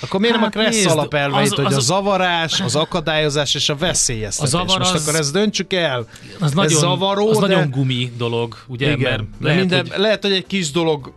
[0.00, 3.54] akkor miért Hát nem a Kressz nézd, alapelveit, az- hogy az- a zavarás, az akadályozás
[3.54, 4.52] és a veszélyeztetés.
[4.54, 5.98] A zavar Most az- akkor ezt döntsük el.
[6.38, 7.46] Az Ez nagyon, zavaró, az de...
[7.46, 8.90] nagyon gumi dolog, ugye?
[8.92, 9.98] Igen, Mert lehet, minden, hogy...
[9.98, 11.12] lehet, hogy egy kis dolog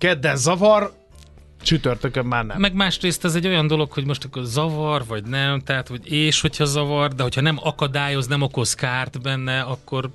[0.00, 0.92] kedden zavar,
[1.62, 2.60] csütörtökön már nem.
[2.60, 6.40] Meg másrészt ez egy olyan dolog, hogy most akkor zavar, vagy nem, tehát, hogy és
[6.40, 10.10] hogyha zavar, de hogyha nem akadályoz, nem okoz kárt benne, akkor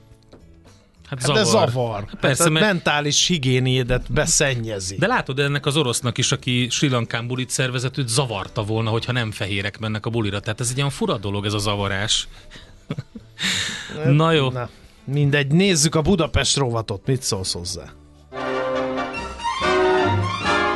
[1.10, 1.44] hát Hát zavar.
[1.44, 2.00] de zavar.
[2.04, 4.96] Persze, Persze, hát a mert- mentális higiéniédet beszennyezi.
[4.96, 9.12] De látod, ennek az orosznak is, aki Sri Lankán bulit szervezett, őt zavarta volna, hogyha
[9.12, 10.40] nem fehérek mennek a bulira.
[10.40, 12.28] Tehát ez egy ilyen fura dolog, ez a zavarás.
[14.06, 14.70] Na jó, Na,
[15.04, 17.84] Mindegy, nézzük a Budapest rovatot, mit szólsz hozzá?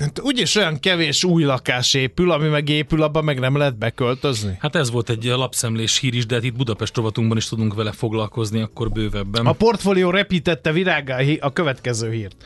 [0.00, 4.56] Hát úgyis olyan kevés új lakás épül, ami meg épül, abban meg nem lehet beköltözni.
[4.60, 7.92] Hát ez volt egy lapszemlés hír is, de hát itt Budapest rovatunkban is tudunk vele
[7.92, 9.46] foglalkozni akkor bővebben.
[9.46, 12.36] A portfólió repítette virágá a következő hírt.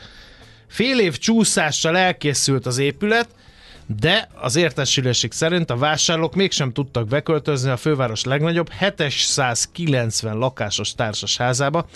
[0.67, 3.27] Fél év csúszással elkészült az épület,
[3.99, 11.87] de az értesülésük szerint a vásárlók mégsem tudtak beköltözni a főváros legnagyobb 790 lakásos társasházába,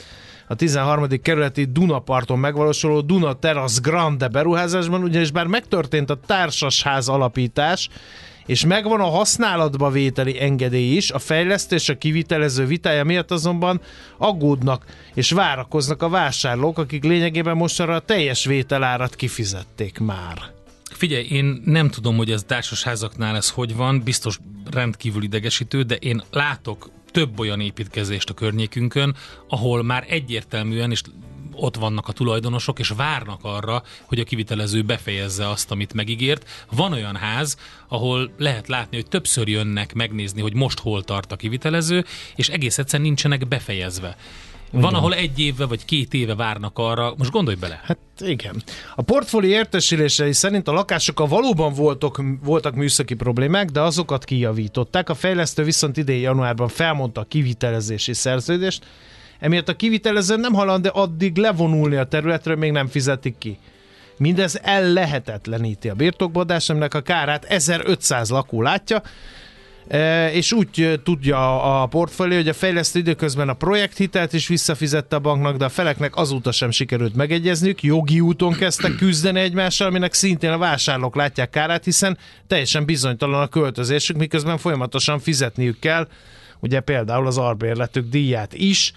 [0.51, 1.07] a 13.
[1.21, 7.89] kerületi Dunaparton megvalósuló Duna Terrace Grande beruházásban, ugyanis bár megtörtént a társasház alapítás,
[8.45, 13.81] és megvan a használatba vételi engedély is, a fejlesztés a kivitelező vitája miatt azonban
[14.17, 20.37] aggódnak és várakoznak a vásárlók, akik lényegében mostanra a teljes vételárat kifizették már.
[20.91, 24.39] Figyelj, én nem tudom, hogy ez társasházaknál ez hogy van, biztos
[24.71, 29.15] rendkívül idegesítő, de én látok több olyan építkezést a környékünkön,
[29.47, 31.01] ahol már egyértelműen, és
[31.61, 36.65] ott vannak a tulajdonosok, és várnak arra, hogy a kivitelező befejezze azt, amit megígért.
[36.71, 41.35] Van olyan ház, ahol lehet látni, hogy többször jönnek megnézni, hogy most hol tart a
[41.35, 44.17] kivitelező, és egész egyszerűen nincsenek befejezve.
[44.71, 47.81] Van, ahol egy éve vagy két éve várnak arra, most gondolj bele.
[47.83, 48.63] Hát igen.
[48.95, 55.09] A portfólió értesülései szerint a lakásokkal valóban voltak, voltak műszaki problémák, de azokat kijavították.
[55.09, 58.85] A fejlesztő viszont idén januárban felmondta a kivitelezési szerződést,
[59.39, 63.57] emiatt a kivitelező nem halad, de addig levonulni a területről még nem fizetik ki.
[64.17, 69.01] Mindez ellehetetleníti a birtokbadás, aminek a kárát 1500 lakó látja,
[70.31, 75.57] és úgy tudja a portfólió, hogy a fejlesztő időközben a projekthitelt is visszafizette a banknak,
[75.57, 80.57] de a feleknek azóta sem sikerült megegyezniük, jogi úton kezdtek küzdeni egymással, aminek szintén a
[80.57, 86.07] vásárlók látják kárát, hiszen teljesen bizonytalan a költözésük, miközben folyamatosan fizetniük kell,
[86.59, 88.93] ugye például az arbérletük díját is.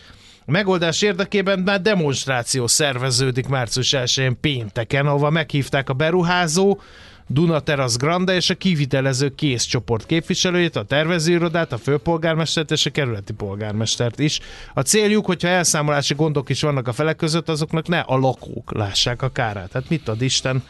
[0.47, 6.81] A megoldás érdekében már demonstráció szerveződik március 1-én pénteken, ahova meghívták a beruházó,
[7.33, 12.91] Duna Terrace Grande és a kivitelező kész csoport képviselőjét, a tervezőirodát, a főpolgármestert és a
[12.91, 14.41] kerületi polgármestert is.
[14.75, 19.23] A céljuk, hogyha elszámolási gondok is vannak a felek között, azoknak ne a lakók lássák
[19.23, 19.73] a kárát.
[19.73, 20.65] Hát mit ad Isten?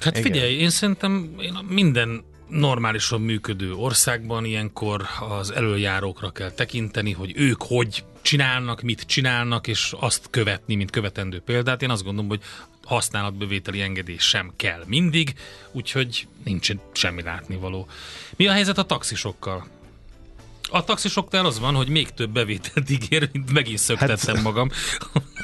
[0.00, 0.32] Hát Igen.
[0.32, 5.02] figyelj, én szerintem én minden normálisan működő országban ilyenkor
[5.38, 11.40] az előjárókra kell tekinteni, hogy ők hogy csinálnak, mit csinálnak, és azt követni, mint követendő
[11.40, 11.82] példát.
[11.82, 12.40] Én azt gondolom, hogy
[12.90, 15.34] használatbevételi engedély sem kell mindig,
[15.72, 17.86] úgyhogy nincs semmi látnivaló.
[18.36, 19.66] Mi a helyzet a taxisokkal?
[20.70, 24.68] A taxisoknál az van, hogy még több bevételt ígér, mint megint szöktettem hát, magam.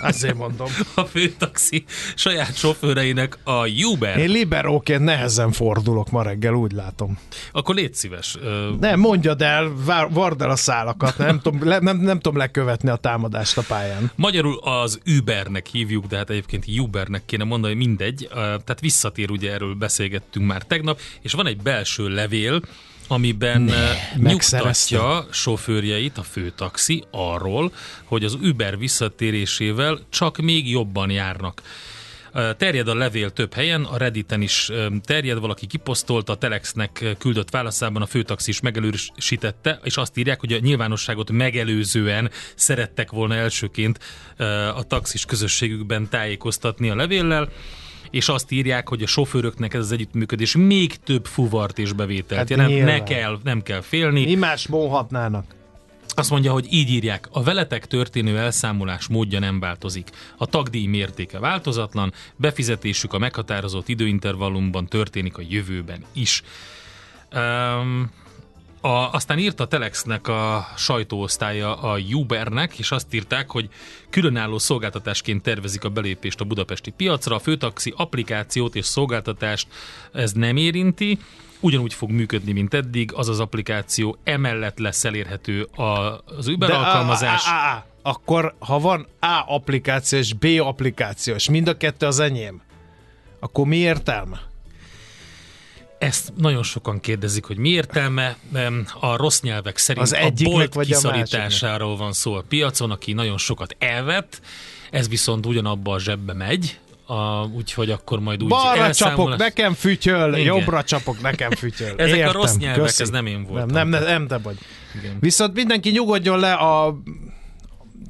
[0.02, 0.68] Azért mondom.
[0.94, 1.84] A főtaxi
[2.14, 4.18] saját sofőreinek a Uber.
[4.18, 7.18] Én liberóként nehezen fordulok ma reggel, úgy látom.
[7.52, 8.36] Akkor légy szíves.
[8.80, 9.72] Nem, mondjad el,
[10.10, 14.10] vard el a szálakat, nem tudom, le, nem, nem tudom lekövetni a támadást a pályán.
[14.14, 18.28] Magyarul az Ubernek hívjuk, de hát egyébként Ubernek kéne mondani, mindegy.
[18.32, 22.60] Tehát visszatér, ugye erről beszélgettünk már tegnap, és van egy belső levél,
[23.08, 27.72] amiben ne, eh, nyugtatja sofőrjeit a főtaxi arról,
[28.04, 31.62] hogy az Uber visszatérésével csak még jobban járnak.
[32.32, 37.04] Eh, terjed a levél több helyen, a Redditen is eh, terjed, valaki kiposztolta, a Telexnek
[37.18, 43.34] küldött válaszában a főtaxi is megelősítette, és azt írják, hogy a nyilvánosságot megelőzően szerettek volna
[43.34, 43.98] elsőként
[44.74, 47.48] a taxis közösségükben tájékoztatni a levéllel
[48.10, 52.50] és azt írják, hogy a sofőröknek ez az együttműködés még több fuvart és bevételt hát
[52.50, 52.84] jelent.
[52.84, 54.24] Ne kell, nem kell félni.
[54.24, 55.44] Mi más mondhatnának?
[56.18, 60.10] Azt mondja, hogy így írják, a veletek történő elszámolás módja nem változik.
[60.36, 66.42] A tagdíj mértéke változatlan, befizetésük a meghatározott időintervallumban történik a jövőben is.
[67.34, 68.10] Um,
[68.80, 73.68] a, aztán írt a Telexnek a sajtóosztálya a Ubernek, és azt írták, hogy
[74.10, 79.68] különálló szolgáltatásként tervezik a belépést a budapesti piacra, a főtaxi applikációt és szolgáltatást
[80.12, 81.18] ez nem érinti,
[81.60, 87.46] ugyanúgy fog működni, mint eddig, az az applikáció emellett lesz elérhető az Uber De alkalmazás.
[87.46, 87.86] A, a, a, a.
[88.02, 92.62] Akkor, ha van A applikáció és B applikáció, és mind a kettő az enyém,
[93.40, 94.40] akkor mi értelme?
[95.98, 98.36] Ezt nagyon sokan kérdezik, hogy mi értelme.
[99.00, 103.12] A rossz nyelvek szerint az a bolt vagy kiszorításáról a van szó a piacon, aki
[103.12, 104.40] nagyon sokat elvett,
[104.90, 109.72] ez viszont ugyanabba a zsebbe megy, a, úgyhogy akkor majd úgy Balra elszámolás- csapok, nekem
[109.74, 110.44] fütyöl, Igen.
[110.56, 111.94] jobbra csapok, nekem fütyöl.
[111.96, 113.02] Ezek Értem, a rossz nyelvek, köszi.
[113.02, 113.68] ez nem én voltam.
[113.68, 114.56] Nem, nem, nem te vagy.
[114.98, 115.16] Igen.
[115.20, 116.98] Viszont mindenki nyugodjon le a...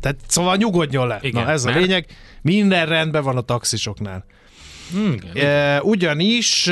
[0.01, 1.19] Tehát szóval nyugodjon le.
[1.23, 2.07] Igen, Na ez a mert- lényeg.
[2.43, 4.25] Minden rendben van a taxisoknál.
[4.93, 5.39] Hm.
[5.39, 6.63] E, ugyanis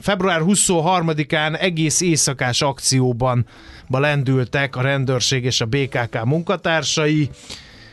[0.00, 3.46] február 23-án egész éjszakás akcióban
[3.88, 7.30] ba lendültek a rendőrség és a BKK munkatársai.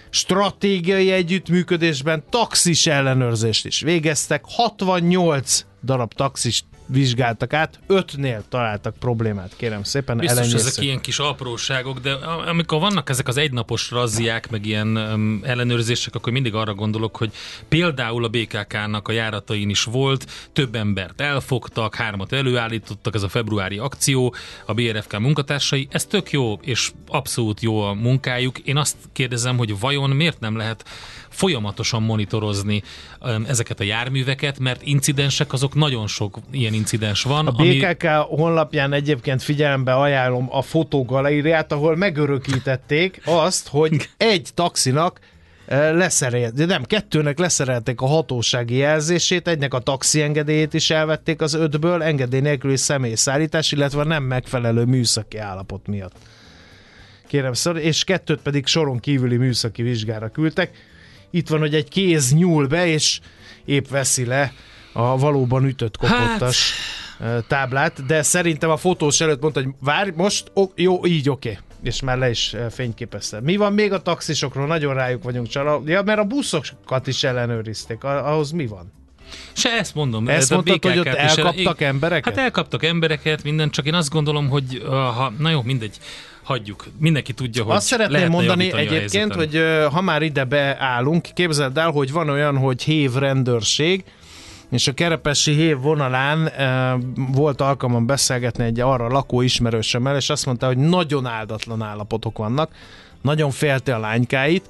[0.09, 4.43] Stratégiai együttműködésben taxis ellenőrzést is végeztek.
[4.47, 10.17] 68 darab taxist vizsgáltak át, ötnél találtak problémát, kérem szépen.
[10.17, 10.67] Biztos elenyésző.
[10.67, 12.13] ezek ilyen kis apróságok, de
[12.47, 17.31] amikor vannak ezek az egynapos razziák, meg ilyen um, ellenőrzések, akkor mindig arra gondolok, hogy
[17.67, 23.77] például a BKK-nak a járatain is volt, több embert elfogtak, hármat előállítottak, ez a februári
[23.77, 28.59] akció, a BRFK munkatársai, ez tök jó, és abszolút jó a munkájuk.
[28.59, 30.85] Én azt kérdezem, hogy vajon miért nem lehet
[31.35, 32.83] folyamatosan monitorozni
[33.21, 37.47] um, ezeket a járműveket, mert incidensek azok nagyon sok ilyen incidens van.
[37.47, 45.19] A BKK honlapján egyébként figyelembe ajánlom a fotógalériát, ahol megörökítették azt, hogy egy taxinak
[45.65, 51.41] eh, leszerelt, de nem, kettőnek leszerelték a hatósági jelzését, egynek a taxi engedélyét is elvették
[51.41, 56.15] az ötből, engedély nélküli személyszállítás, illetve nem megfelelő műszaki állapot miatt.
[57.27, 60.71] Kérem szor, és kettőt pedig soron kívüli műszaki vizsgára küldtek.
[61.35, 63.19] Itt van, hogy egy kéz nyúl be, és
[63.65, 64.53] épp veszi le
[64.93, 66.73] a valóban ütött kopottas
[67.19, 67.45] hát...
[67.47, 71.57] táblát, de szerintem a fotós előtt mondta, hogy várj, most ó, jó, így oké.
[71.83, 73.41] És már le is fényképezte.
[73.41, 74.67] Mi van még a taxisokról?
[74.67, 75.81] Nagyon rájuk vagyunk csalva.
[75.85, 78.03] Ja, mert a buszokat is ellenőrizték.
[78.03, 78.93] Ah- Ahhoz mi van?
[79.53, 80.27] Se ezt mondom.
[80.27, 82.33] Ezt ez a mondtad, hogy ott is el- elkaptak embereket?
[82.33, 85.97] Hát elkaptak embereket, minden, csak én azt gondolom, hogy ha, na jó, mindegy,
[86.45, 86.85] hagyjuk.
[86.99, 92.11] Mindenki tudja, hogy Azt szeretném mondani egyébként, hogy ha már ide beállunk, képzeld el, hogy
[92.11, 94.03] van olyan, hogy hév rendőrség,
[94.71, 96.97] és a Kerepesi hév vonalán e,
[97.31, 102.71] volt alkalmam beszélgetni egy arra lakó ismerősömmel, és azt mondta, hogy nagyon áldatlan állapotok vannak,
[103.21, 104.69] nagyon félte a lánykáit,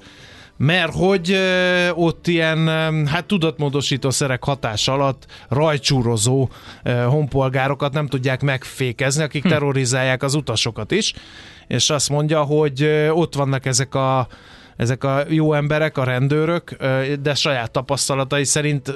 [0.56, 6.48] mert hogy ö, ott ilyen, ö, hát tudatmódosító szerek hatás alatt rajcsúrozó
[6.82, 9.48] ö, honpolgárokat nem tudják megfékezni, akik Hm.
[9.48, 11.12] terrorizálják az utasokat is,
[11.66, 14.28] és azt mondja, hogy ott vannak ezek a
[14.76, 16.76] ezek a jó emberek, a rendőrök,
[17.20, 18.94] de saját tapasztalatai szerint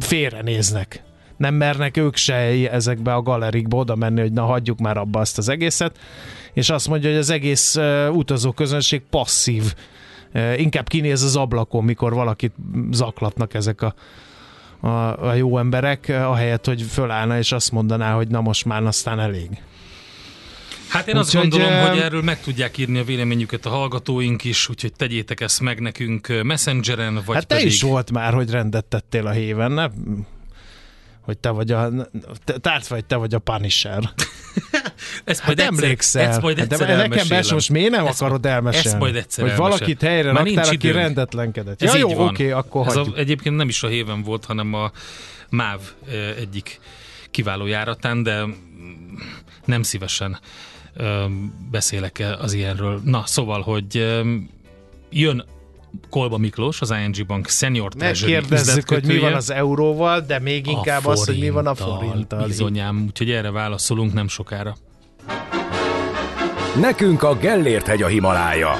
[0.00, 1.02] félrenéznek.
[1.36, 2.34] Nem mernek ők se
[2.70, 5.98] ezekbe a galerikba oda menni, hogy na hagyjuk már abba azt az egészet.
[6.52, 9.74] És azt mondja, hogy az egész ö, utazó közönség passzív.
[10.56, 12.52] Inkább kinéz az ablakon, mikor valakit
[12.90, 13.94] zaklatnak ezek a,
[14.80, 19.20] a, a jó emberek, ahelyett, hogy fölállna és azt mondaná, hogy na most már aztán
[19.20, 19.48] elég.
[20.88, 24.68] Hát én azt Úgyhogy, gondolom, hogy erről meg tudják írni a véleményüket a hallgatóink is,
[24.68, 27.70] úgyhogy tegyétek ezt meg nekünk Messengeren, vagy hát te pedig...
[27.72, 29.86] is volt már, hogy rendet tettél a héven, ne?
[31.20, 31.90] Hogy te vagy a...
[32.60, 34.02] Tárt vagy, te vagy a Punisher.
[35.24, 36.28] Ezt Hát emlékszel.
[36.28, 38.86] Ezt majd Hát egyszer de nekem bes most miért nem Ezt- akarod elmesélni?
[38.88, 39.78] ezt majd egyszer Hogy elmesélem.
[39.78, 40.94] valakit helyre Már raktál, aki időnk.
[40.94, 41.82] rendetlenkedett.
[41.82, 42.28] Ez Ja, jó, van.
[42.28, 43.18] oké, akkor Ez a, hagyjuk.
[43.18, 44.90] egyébként nem is a héven volt, hanem a
[45.48, 45.80] MÁV
[46.38, 46.80] egyik
[47.30, 48.44] kiváló járatán, de
[49.64, 50.38] nem szívesen
[51.70, 53.00] beszélek az ilyenről.
[53.04, 54.20] Na, szóval, hogy
[55.10, 55.44] jön
[56.10, 60.66] Kolba Miklós, az ING Bank Senior Treasury Megkérdezzük, hogy mi van az euróval, de még
[60.66, 62.46] inkább az, hogy mi van a forinttal, forinttal.
[62.46, 64.76] Bizonyám, úgyhogy erre válaszolunk nem sokára.
[66.80, 68.70] Nekünk a Gellért hegy a Himalája.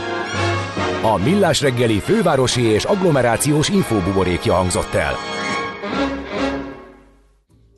[1.03, 5.36] A Millás reggeli fővárosi és agglomerációs infóbuborékja hangzott el.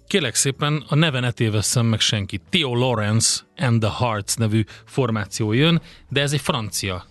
[0.09, 2.41] Kélek szépen, a neve ne tévesszem meg senki.
[2.51, 7.07] Theo Lawrence and the Hearts nevű formáció jön, de ez egy francia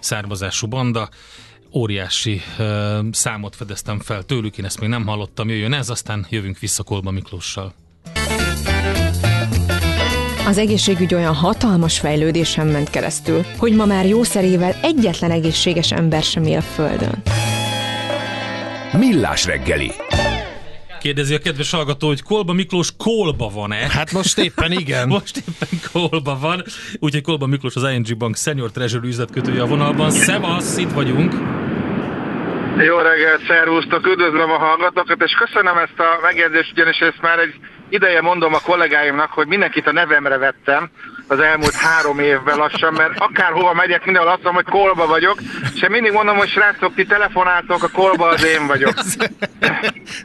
[0.00, 1.08] származású banda.
[1.72, 6.58] Óriási uh, számot fedeztem fel tőlük, én ezt még nem hallottam, jöjjön ez, aztán jövünk
[6.58, 7.74] vissza Kolba Miklóssal.
[10.46, 16.42] Az egészségügy olyan hatalmas fejlődésen ment keresztül, hogy ma már jószerével egyetlen egészséges ember sem
[16.42, 17.22] él a Földön.
[18.92, 19.92] Millás reggeli.
[21.02, 23.88] Kérdezi a kedves hallgató, hogy Kolba Miklós kolba van-e?
[23.90, 25.08] Hát most éppen igen.
[25.16, 26.62] Most éppen Kolba van,
[26.98, 30.10] úgyhogy Kolba Miklós az ING Bank Senior Treasury üzletkötője a vonalban.
[30.10, 31.32] Szevasz, itt vagyunk.
[32.78, 37.54] Jó reggelt, szervusztok, üdvözlöm a hallgatókat, és köszönöm ezt a megjegyzést, ugyanis ezt már egy
[37.88, 40.90] ideje mondom a kollégáimnak, hogy mindenkit a nevemre vettem
[41.26, 45.40] az elmúlt három évben lassan, mert akárhova megyek, mindenhol azt mondom, hogy kolba vagyok,
[45.74, 48.94] és én mindig mondom, hogy srácok, ti telefonáltok, a kolba az én vagyok.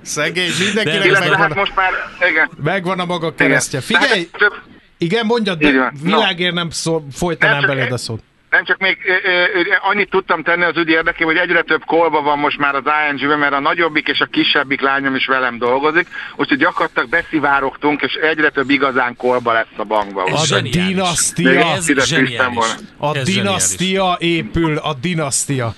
[0.01, 1.91] Szegény, mindenkinek De- hát megvan, a, most már,
[2.29, 2.49] igen.
[2.63, 3.81] megvan a maga keresztje.
[3.81, 4.53] Figyelj, Tehát több,
[4.97, 8.23] igen, mondjad, de világért nem szól, folytanám beléd a szót.
[8.49, 12.21] Nem csak még ö, ö, annyit tudtam tenni az ügy érdekében, hogy egyre több kolba
[12.21, 16.07] van most már az ING-ben, mert a nagyobbik és a kisebbik lányom is velem dolgozik,
[16.35, 20.27] úgyhogy gyakorlatilag beszivárogtunk, és egyre több igazán kolba lesz a bankban.
[20.27, 21.65] Ez a dinasztia.
[21.65, 22.65] Ez zseniális.
[22.97, 25.73] A Ez dinasztia épül, a dinasztia.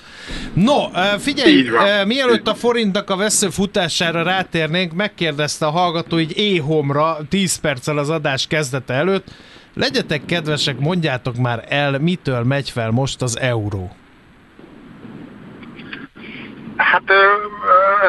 [0.53, 0.89] No,
[1.19, 1.69] figyelj,
[2.05, 8.09] mielőtt a forintnak a vesző futására rátérnénk, megkérdezte a hallgató így éhomra 10 perccel az
[8.09, 9.27] adás kezdete előtt,
[9.73, 13.95] legyetek kedvesek, mondjátok már el, mitől megy fel most az euró.
[16.77, 17.03] Hát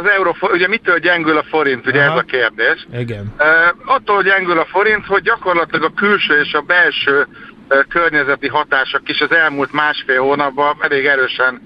[0.00, 2.12] az euró, ugye mitől gyengül a forint, ugye Aha.
[2.12, 2.86] ez a kérdés.
[2.92, 3.34] Igen.
[3.84, 7.26] Attól gyengül a forint, hogy gyakorlatilag a külső és a belső
[7.88, 11.61] környezeti hatások is az elmúlt másfél hónapban elég erősen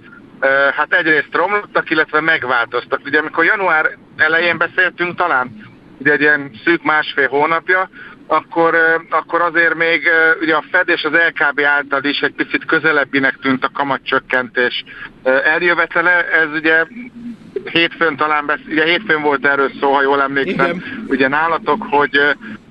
[0.76, 3.01] hát egyrészt romlottak, illetve megváltoztak.
[3.05, 7.88] Ugye amikor január elején beszéltünk talán, ugye egy ilyen szűk másfél hónapja,
[8.27, 8.77] akkor,
[9.11, 10.09] akkor azért még
[10.41, 14.85] ugye a Fed és az LKB által is egy picit közelebbinek tűnt a kamatcsökkentés
[15.45, 16.31] eljövetele.
[16.31, 16.85] Ez ugye
[17.65, 18.61] hétfőn talán, besz...
[18.69, 21.05] ugye hétfőn volt erről szó, ha jól emlékszem, Igen.
[21.07, 22.19] ugye nálatok, hogy,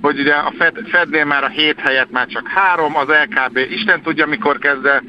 [0.01, 4.01] hogy ugye a Fed, Fednél már a hét helyett már csak három, az LKB Isten
[4.01, 5.01] tudja, mikor kezd el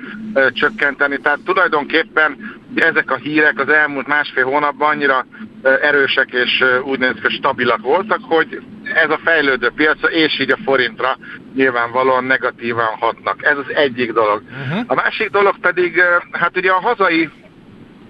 [0.53, 1.18] csökkenteni.
[1.18, 2.37] Tehát tulajdonképpen
[2.75, 5.27] ezek a hírek az elmúlt másfél hónapban annyira
[5.62, 8.62] erősek és ö, úgynevezett stabilak voltak, hogy
[8.95, 11.18] ez a fejlődő piacra és így a forintra
[11.55, 13.45] nyilvánvalóan negatívan hatnak.
[13.45, 14.43] Ez az egyik dolog.
[14.43, 14.85] Uh-huh.
[14.87, 17.31] A másik dolog pedig, hát ugye a hazai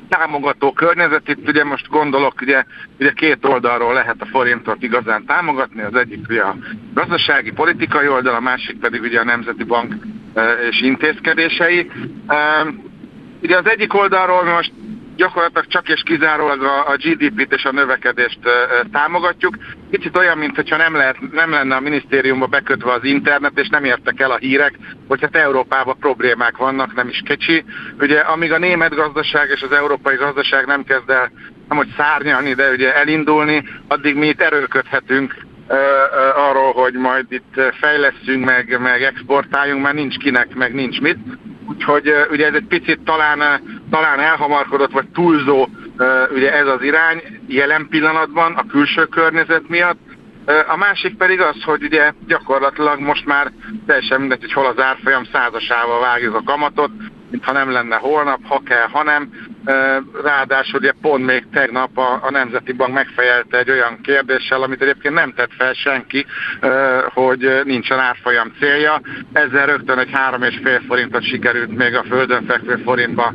[0.09, 2.65] támogató környezet, itt ugye most gondolok, ugye,
[2.99, 6.57] ugye két oldalról lehet a forintot igazán támogatni, az egyik ugye a
[6.95, 9.95] gazdasági, politikai oldal, a másik pedig ugye a Nemzeti Bank
[10.35, 11.91] ö, és intézkedései.
[12.29, 12.69] Ö,
[13.45, 14.73] Ugye az egyik oldalról most
[15.17, 18.51] gyakorlatilag csak és kizárólag a, a GDP-t és a növekedést ö,
[18.93, 19.57] támogatjuk.
[19.91, 24.21] Kicsit olyan, mintha nem, lehet, nem lenne a minisztériumba bekötve az internet, és nem értek
[24.21, 27.65] el a hírek, hogy hát Európában problémák vannak, nem is kicsi.
[27.99, 31.33] Ugye amíg a német gazdaság és az európai gazdaság nem kezd el,
[31.69, 35.35] nem hogy szárnyalni, de ugye elindulni, addig mi itt erőködhetünk
[36.35, 41.19] arról, hogy majd itt fejleszünk, meg, meg exportáljunk, mert nincs kinek, meg nincs mit.
[41.69, 45.69] Úgyhogy ugye ez egy picit talán, talán elhamarkodott, vagy túlzó
[46.31, 49.99] ugye ez az irány jelen pillanatban a külső környezet miatt.
[50.69, 53.53] A másik pedig az, hogy ugye gyakorlatilag most már
[53.87, 56.91] teljesen mindegy, hogy hol az árfolyam százasával vágjuk a kamatot,
[57.31, 59.31] mintha nem lenne holnap, ha kell, ha nem.
[59.65, 64.83] Ö, Ráadásul ugye pont még tegnap a, a Nemzeti Bank megfejelte egy olyan kérdéssel, amit
[64.83, 66.27] egyébként nem tett fel senki,
[67.15, 69.01] hogy nincsen árfolyam célja.
[69.33, 73.35] Ezzel rögtön egy 3,5 forintot sikerült még a földön fekvő forintba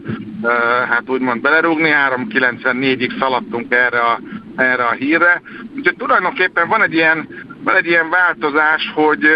[0.89, 4.19] hát úgymond belerúgni, 3,94-ig szaladtunk erre a,
[4.55, 5.41] erre a hírre.
[5.75, 7.27] Úgyhogy tulajdonképpen van egy ilyen,
[7.63, 9.27] van egy ilyen változás, hogy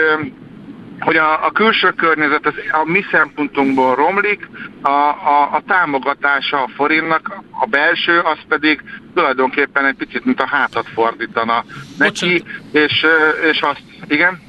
[0.99, 4.49] hogy a, a külső környezet az, a mi szempontunkból romlik,
[4.81, 8.83] a, a, a támogatása a forintnak, a belső, az pedig
[9.15, 11.63] tulajdonképpen egy picit, mint a hátat fordítana
[11.97, 14.42] neki, és, ö, és azt, igen?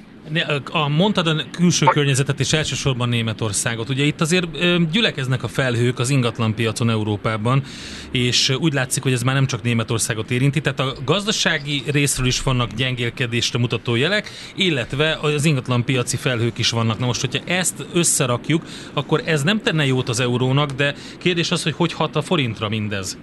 [0.71, 3.89] A, mondtad a külső környezetet és elsősorban Németországot.
[3.89, 4.47] Ugye itt azért
[4.91, 7.63] gyülekeznek a felhők az ingatlan piacon Európában,
[8.11, 12.43] és úgy látszik, hogy ez már nem csak Németországot érinti, tehát a gazdasági részről is
[12.43, 16.99] vannak gyengélkedésre mutató jelek, illetve az ingatlan piaci felhők is vannak.
[16.99, 18.63] Na most, hogyha ezt összerakjuk,
[18.93, 22.69] akkor ez nem tenne jót az eurónak, de kérdés az, hogy hogy hat a forintra
[22.69, 23.19] mindez.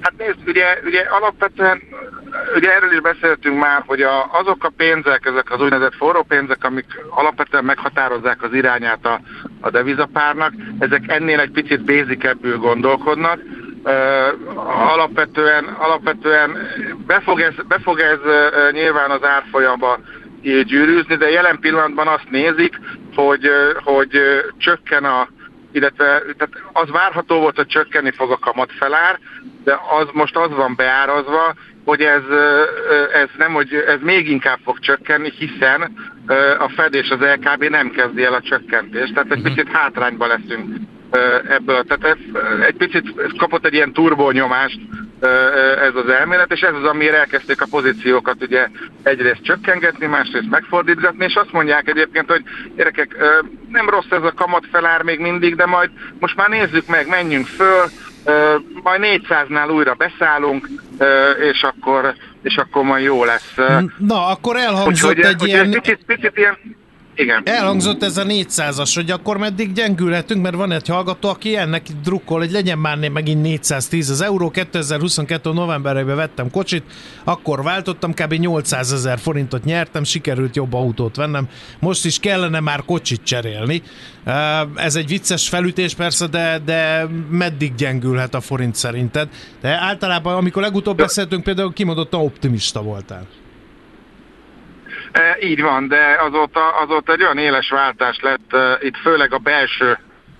[0.00, 1.82] Hát nézd, ugye, ugye alapvetően,
[2.54, 6.64] ugye erről is beszéltünk már, hogy a, azok a pénzek, ezek az úgynevezett forró pénzek,
[6.64, 9.20] amik alapvetően meghatározzák az irányát a,
[9.60, 13.40] a devizapárnak, ezek ennél egy picit bézikebbül gondolkodnak.
[13.82, 16.58] Uh, alapvetően, alapvetően
[17.06, 19.98] be fog ez, be fog ez uh, nyilván az árfolyamba
[20.42, 22.78] gyűrűzni, de jelen pillanatban azt nézik,
[23.14, 24.20] hogy, uh, hogy
[24.58, 25.28] csökken a,
[25.72, 29.18] illetve tehát az várható volt, hogy csökkenni fog a kamatfelár,
[29.64, 31.54] de az most az van beárazva,
[31.84, 32.22] hogy ez,
[33.12, 35.94] ez nem, hogy ez még inkább fog csökkenni, hiszen
[36.58, 40.76] a Fed és az LKB nem kezdi el a csökkentést, tehát egy picit hátrányba leszünk
[41.48, 41.84] ebből.
[41.84, 44.80] Tehát ez, egy picit kapott egy ilyen turbónyomást
[45.80, 48.68] ez az elmélet, és ez az, amire elkezdték a pozíciókat ugye
[49.02, 52.42] egyrészt csökkengetni, másrészt megfordítgatni, és azt mondják egyébként, hogy
[52.76, 53.16] gyerekek,
[53.68, 57.84] nem rossz ez a kamatfelár még mindig, de majd most már nézzük meg, menjünk föl,
[58.82, 60.68] majd 400-nál újra beszállunk,
[61.50, 63.54] és akkor, és akkor majd jó lesz.
[63.96, 65.70] Na, akkor elhangzott Úgyhogy, egy ilyen...
[65.70, 66.58] picit, picit ilyen
[67.18, 67.42] Igen.
[67.44, 72.38] Elhangzott ez a 400-as, hogy akkor meddig gyengülhetünk, mert van egy hallgató, aki ennek drukkol,
[72.38, 74.50] hogy legyen már megint 410 az euró.
[74.50, 75.52] 2022.
[75.52, 76.82] novemberében vettem kocsit,
[77.24, 78.32] akkor váltottam, kb.
[78.32, 81.48] 800 ezer forintot nyertem, sikerült jobb autót vennem.
[81.78, 83.82] Most is kellene már kocsit cserélni.
[84.74, 89.28] Ez egy vicces felütés persze, de, de meddig gyengülhet a forint szerinted?
[89.60, 93.26] De általában, amikor legutóbb beszéltünk, például kimondottan optimista voltál.
[95.12, 99.38] E, így van, de azóta, azóta egy olyan éles váltás lett, e, itt főleg a
[99.38, 99.98] belső,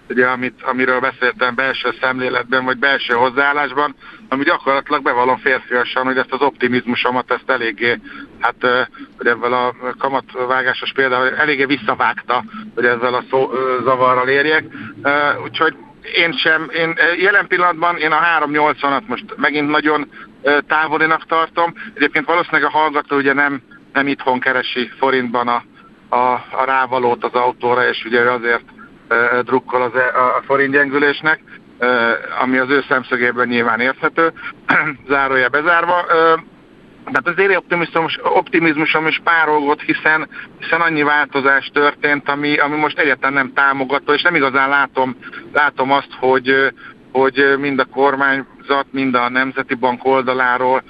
[0.09, 3.95] ugye, amit, amiről beszéltem, belső szemléletben, vagy belső hozzáállásban,
[4.29, 8.01] ami gyakorlatilag bevallom férfiasan, hogy ezt az optimizmusomat, ezt eléggé,
[8.41, 12.45] hát, e, hogy ezzel a kamatvágásos például eléggé visszavágta,
[12.75, 14.65] hogy ezzel a szó, ö, zavarral érjek.
[15.03, 15.77] E, Úgyhogy
[16.15, 20.11] én sem, én e, jelen pillanatban én a 380-at most megint nagyon
[20.67, 21.75] távolinak tartom.
[21.95, 23.63] Egyébként valószínűleg a hallgató ugye nem,
[23.99, 25.63] nem itthon keresi forintban a,
[26.17, 28.65] a, a rávalót az autóra, és ugye ő azért
[29.09, 31.41] ö, drukkol az, e- a, forint gyengülésnek,
[31.79, 34.33] ö, ami az ő szemszögében nyilván érthető,
[35.13, 36.05] zárója bezárva.
[36.09, 36.35] Ö,
[37.05, 40.29] tehát az éri optimizmus, optimizmusom is párolgott, hiszen,
[40.59, 45.17] hiszen annyi változás történt, ami, ami most egyáltalán nem támogató, és nem igazán látom,
[45.53, 46.73] látom azt, hogy,
[47.13, 50.83] hogy mind a kormányzat, mind a Nemzeti Bank oldaláról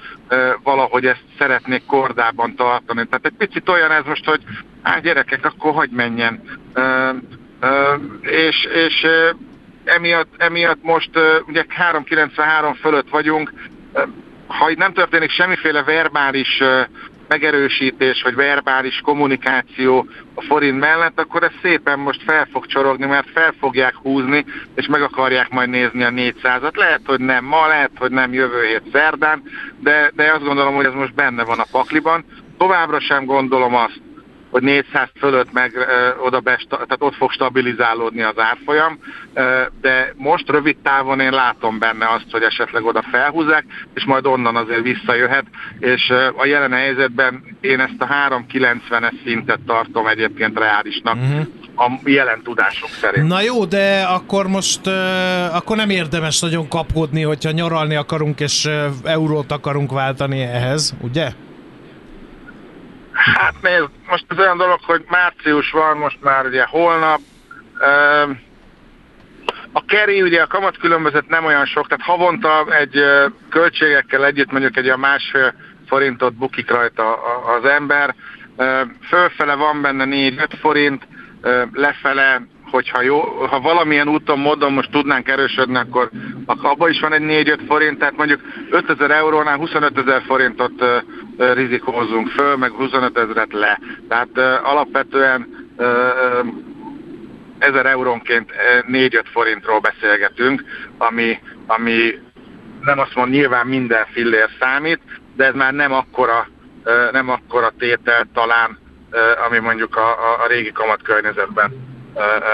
[0.63, 3.05] valahogy ezt szeretnék kordában tartani.
[3.05, 4.41] Tehát egy picit olyan ez most, hogy
[4.81, 6.41] hát gyerekek, akkor hogy menjen.
[8.21, 9.07] És és
[9.83, 11.09] emiatt, emiatt most
[11.47, 13.53] ugye 393 fölött vagyunk,
[14.47, 16.63] ha itt nem történik semmiféle verbális
[17.29, 23.29] megerősítés, vagy verbális kommunikáció a forint mellett, akkor ez szépen most fel fog csorogni, mert
[23.29, 26.75] fel fogják húzni, és meg akarják majd nézni a 400-at.
[26.75, 29.43] Lehet, hogy nem ma, lehet, hogy nem jövő hét szerdán,
[29.79, 32.25] de, de azt gondolom, hogy ez most benne van a pakliban.
[32.57, 34.01] Továbbra sem gondolom azt,
[34.49, 38.99] hogy 400 fölött meg ö, oda besta, tehát ott fog stabilizálódni az árfolyam,
[39.33, 44.25] ö, de most rövid távon én látom benne azt, hogy esetleg oda felhúzzák, és majd
[44.25, 45.45] onnan azért visszajöhet,
[45.79, 51.45] és ö, a jelen helyzetben én ezt a 390-es szintet tartom egyébként reálisnak uh-huh.
[51.75, 53.27] a jelen tudásunk szerint.
[53.27, 58.65] Na jó, de akkor most uh, akkor nem érdemes nagyon kapkodni, hogyha nyaralni akarunk és
[58.65, 61.31] uh, eurót akarunk váltani ehhez, ugye?
[63.19, 67.19] Hát nézd, most az olyan dolog, hogy március van, most már ugye holnap.
[69.71, 73.03] A keri, ugye a kamatkülönbözet nem olyan sok, tehát havonta egy
[73.49, 75.53] költségekkel együtt mondjuk egy olyan másfél
[75.87, 78.15] forintot bukik rajta a- az ember.
[79.07, 81.07] Fölfele van benne 4-5 forint,
[81.73, 82.41] lefele,
[82.71, 86.09] hogyha jó, ha valamilyen úton, módon most tudnánk erősödni, akkor,
[86.45, 90.97] abban is van egy 4-5 forint, tehát mondjuk 5000 eurónál 25 ezer forintot ö,
[91.37, 93.79] ö, rizikózunk föl, meg 25 ezeret le.
[94.07, 96.41] Tehát ö, alapvetően ö, ö,
[97.59, 100.63] 1000 eurónként ö, 4-5 forintról beszélgetünk,
[100.97, 102.19] ami, ami
[102.81, 104.99] nem azt mondom, nyilván minden fillér számít,
[105.35, 106.47] de ez már nem akkora,
[107.11, 108.77] nem akkora tétel talán,
[109.47, 111.89] ami mondjuk a, a, a régi kamat környezetben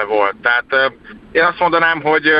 [0.08, 0.36] volt.
[0.42, 0.92] Tehát
[1.32, 2.32] én azt mondanám, hogy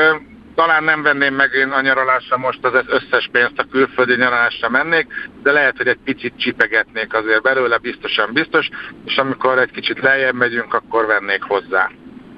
[0.54, 5.06] talán nem venném meg én a nyaralásra most az összes pénzt, a külföldi nyaralásra mennék,
[5.42, 8.68] de lehet, hogy egy picit csipegetnék azért belőle, biztosan biztos,
[9.04, 11.90] és amikor egy kicsit lejjebb megyünk, akkor vennék hozzá.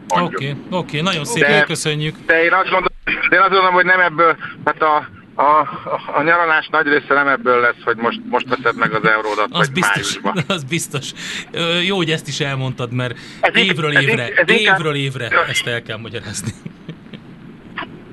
[0.09, 0.41] Oké, mondjuk.
[0.41, 2.15] okay, oké, okay, nagyon szépen De- köszönjük.
[2.27, 2.97] De én azt gondolom,
[3.29, 5.09] de én azt gondolom hogy nem ebből, hát a,
[5.39, 5.59] a,
[6.15, 9.59] a, nyaralás nagy része nem ebből lesz, hogy most, most veszed meg az euródat, Az
[9.59, 10.45] vagy biztos, májusban.
[10.57, 11.13] az biztos.
[11.53, 15.29] Ö, Jó, hogy ezt is elmondtad, mert Ez évről ez évre, ez inkább- évről évre
[15.49, 16.51] ezt el kell magyarázni.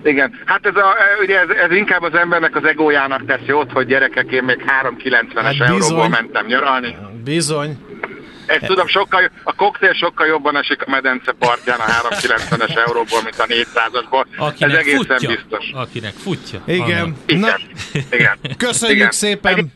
[0.04, 3.88] Igen, hát ez, a, ugye ez, ez inkább az embernek az egójának teszi ott, hogy
[3.88, 5.68] gyerekek, én még 390-es Hát hát bizony.
[5.68, 6.96] euróból mentem nyaralni.
[7.24, 7.78] Bizony.
[8.46, 13.40] Ezt tudom, sokkal, a koktél sokkal jobban esik a medence partján a 390-es euróból, mint
[13.40, 14.26] a 400-asból.
[14.38, 15.30] Ez Akinek egészen futja.
[15.30, 15.72] biztos.
[15.74, 16.62] Akinek futja.
[16.66, 17.16] Igen.
[17.26, 17.58] Na,
[18.12, 18.38] igen.
[18.58, 19.12] köszönjük Igen.
[19.12, 19.74] szépen.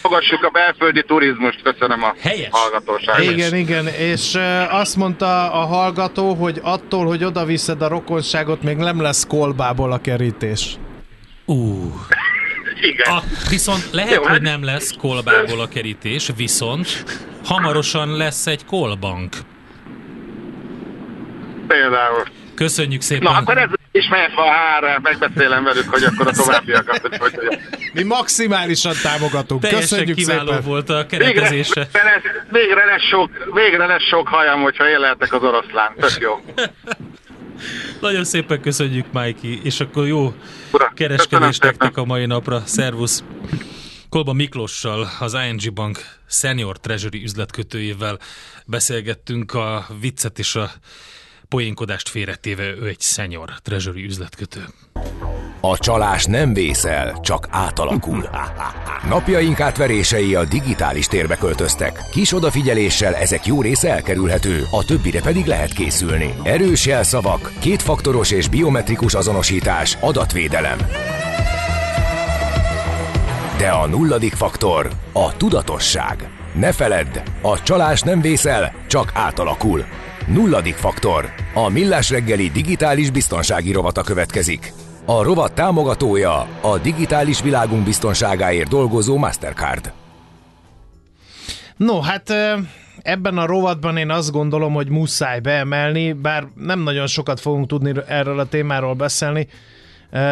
[0.00, 2.48] Fogassuk a belföldi turizmust, köszönöm a Helyes.
[2.50, 3.22] hallgatóságot.
[3.30, 8.62] Igen, igen, és uh, azt mondta a hallgató, hogy attól, hogy oda viszed a rokonságot,
[8.62, 10.76] még nem lesz kolbából a kerítés.
[11.44, 11.92] Ú,
[12.80, 13.12] Igen.
[13.12, 17.04] a, viszont lehet, Jó, hát- hogy nem lesz kolbából a kerítés, viszont
[17.44, 19.36] hamarosan lesz egy kolbank.
[21.66, 22.22] Például.
[22.54, 23.32] Köszönjük szépen.
[23.32, 27.58] Na, akkor ez is mehet a hára, megbeszélem velük, hogy akkor a továbbiakat, hogy hogy,
[27.92, 29.60] Mi maximálisan támogatunk.
[29.60, 30.62] Teljesen Köszönjük kiváló szépen.
[30.64, 31.88] volt a Végre, keretezése.
[31.92, 35.92] végre, lesz, végre, lesz sok, végre lesz sok hajam, hogyha én lehetek az oroszlán.
[36.00, 36.40] Tök jó.
[38.00, 40.34] Nagyon szépen köszönjük, Mikey, és akkor jó
[40.72, 42.62] Ura, kereskedést nektek a mai napra.
[42.64, 43.24] Szervusz!
[44.08, 45.98] Kolba Miklossal, az ING Bank
[46.28, 48.18] Senior Treasury üzletkötőjével
[48.66, 50.70] beszélgettünk a viccet és a
[51.56, 54.64] poénkodást félretéve, ő egy Senior Treasury üzletkötő.
[55.60, 58.28] A csalás nem vészel, csak átalakul.
[59.08, 61.98] Napjaink átverései a digitális térbe költöztek.
[62.10, 66.34] Kis odafigyeléssel ezek jó része elkerülhető, a többire pedig lehet készülni.
[66.42, 70.78] Erős jelszavak, kétfaktoros és biometrikus azonosítás, adatvédelem.
[73.58, 76.28] De a nulladik faktor a tudatosság.
[76.54, 79.84] Ne feledd, a csalás nem vészel, csak átalakul.
[80.32, 81.30] Nulladik faktor.
[81.54, 84.72] A Millás reggeli digitális biztonsági rovata következik.
[85.04, 89.92] A rovat támogatója a digitális világunk biztonságáért dolgozó Mastercard.
[91.76, 92.32] No, hát
[93.02, 97.92] ebben a rovatban én azt gondolom, hogy muszáj beemelni, bár nem nagyon sokat fogunk tudni
[98.06, 99.48] erről a témáról beszélni,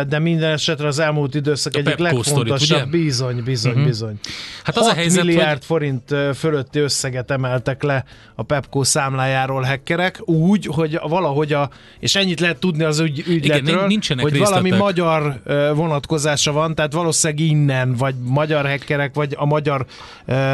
[0.08, 3.86] de minden esetre az elmúlt időszak A egyik Pepco legfontosabb, bizony, bizony, uh-huh.
[3.86, 4.18] bizony.
[4.64, 8.04] Hát az a 6 helyzet, milliárd hogy- forint fölötti összeget emeltek le
[8.34, 11.70] a Pepco számlájáról hackerek, úgy, hogy valahogy a,
[12.00, 14.78] és ennyit lehet tudni az ügy, ügyletről, nincsenek hogy valami részletek.
[14.78, 19.86] magyar ö, vonatkozása van, tehát valószínűleg innen, vagy magyar hackerek, vagy a magyar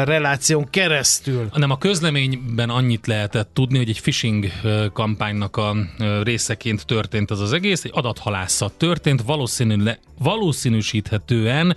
[0.03, 1.49] reláción keresztül.
[1.53, 4.45] Nem, a közleményben annyit lehetett tudni, hogy egy phishing
[4.93, 5.75] kampánynak a
[6.23, 11.75] részeként történt az az egész, egy adathalászat történt, valószínűleg, valószínűsíthetően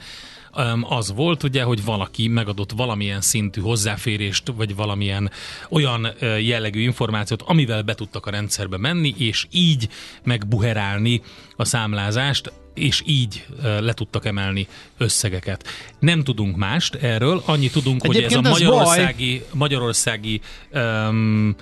[0.56, 5.30] öm, az volt ugye, hogy valaki megadott valamilyen szintű hozzáférést, vagy valamilyen
[5.68, 6.08] olyan
[6.40, 9.88] jellegű információt, amivel be tudtak a rendszerbe menni, és így
[10.24, 11.22] megbuherálni
[11.56, 14.66] a számlázást, és így le tudtak emelni
[14.98, 15.68] összegeket.
[15.98, 18.62] Nem tudunk mást erről, annyit tudunk, hogy ez a Egyébként ez baj.
[18.62, 20.40] Magyarországi, Magyarországi
[20.72, 21.56] um,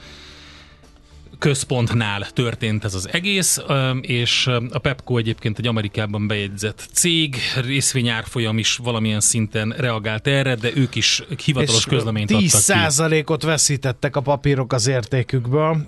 [1.43, 3.61] központnál történt ez az egész,
[4.01, 10.71] és a Pepco egyébként egy Amerikában bejegyzett cég, részvényárfolyam is valamilyen szinten reagált erre, de
[10.75, 12.49] ők is hivatalos közleményt adtak ki.
[12.53, 15.87] 10%-ot veszítettek a papírok az értékükből.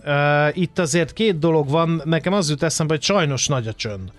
[0.52, 4.12] Itt azért két dolog van, nekem az jut eszembe, hogy sajnos nagy a csönd.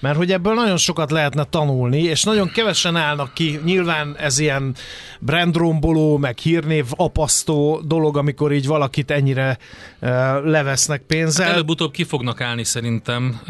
[0.00, 3.60] Mert hogy ebből nagyon sokat lehetne tanulni, és nagyon kevesen állnak ki.
[3.64, 4.74] Nyilván ez ilyen
[5.20, 9.58] brandromboló, meg hírnév apasztó dolog, amikor így valakit ennyire
[10.00, 10.08] uh,
[10.44, 11.44] levesznek pénzzel.
[11.46, 13.40] Hát előbb-utóbb ki fognak állni szerintem,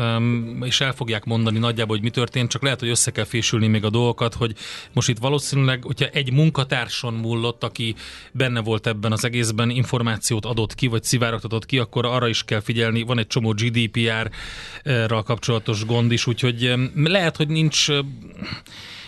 [0.63, 3.85] és el fogják mondani nagyjából, hogy mi történt, csak lehet, hogy össze kell fésülni még
[3.85, 4.55] a dolgokat, hogy
[4.93, 7.95] most itt valószínűleg, hogyha egy munkatárson múlott, aki
[8.33, 12.61] benne volt ebben az egészben, információt adott ki, vagy szivárogtatott ki, akkor arra is kell
[12.61, 17.87] figyelni, van egy csomó GDPR-ral kapcsolatos gond is, úgyhogy lehet, hogy nincs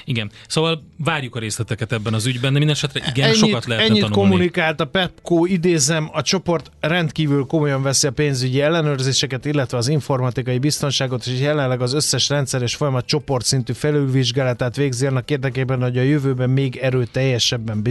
[0.04, 3.88] igen, szóval várjuk a részleteket ebben az ügyben, de minden esetre igen, ennyit, sokat lehetne
[3.88, 4.30] ennyit tanulni.
[4.30, 10.58] kommunikált a Pepco, idézem, a csoport rendkívül komolyan veszi a pénzügyi ellenőrzéseket, illetve az informatikai
[10.58, 16.02] biztonságot, és jelenleg az összes rendszer és folyamat csoportszintű felülvizsgálatát végzi annak érdekében, hogy a
[16.02, 17.82] jövőben még erőteljesebben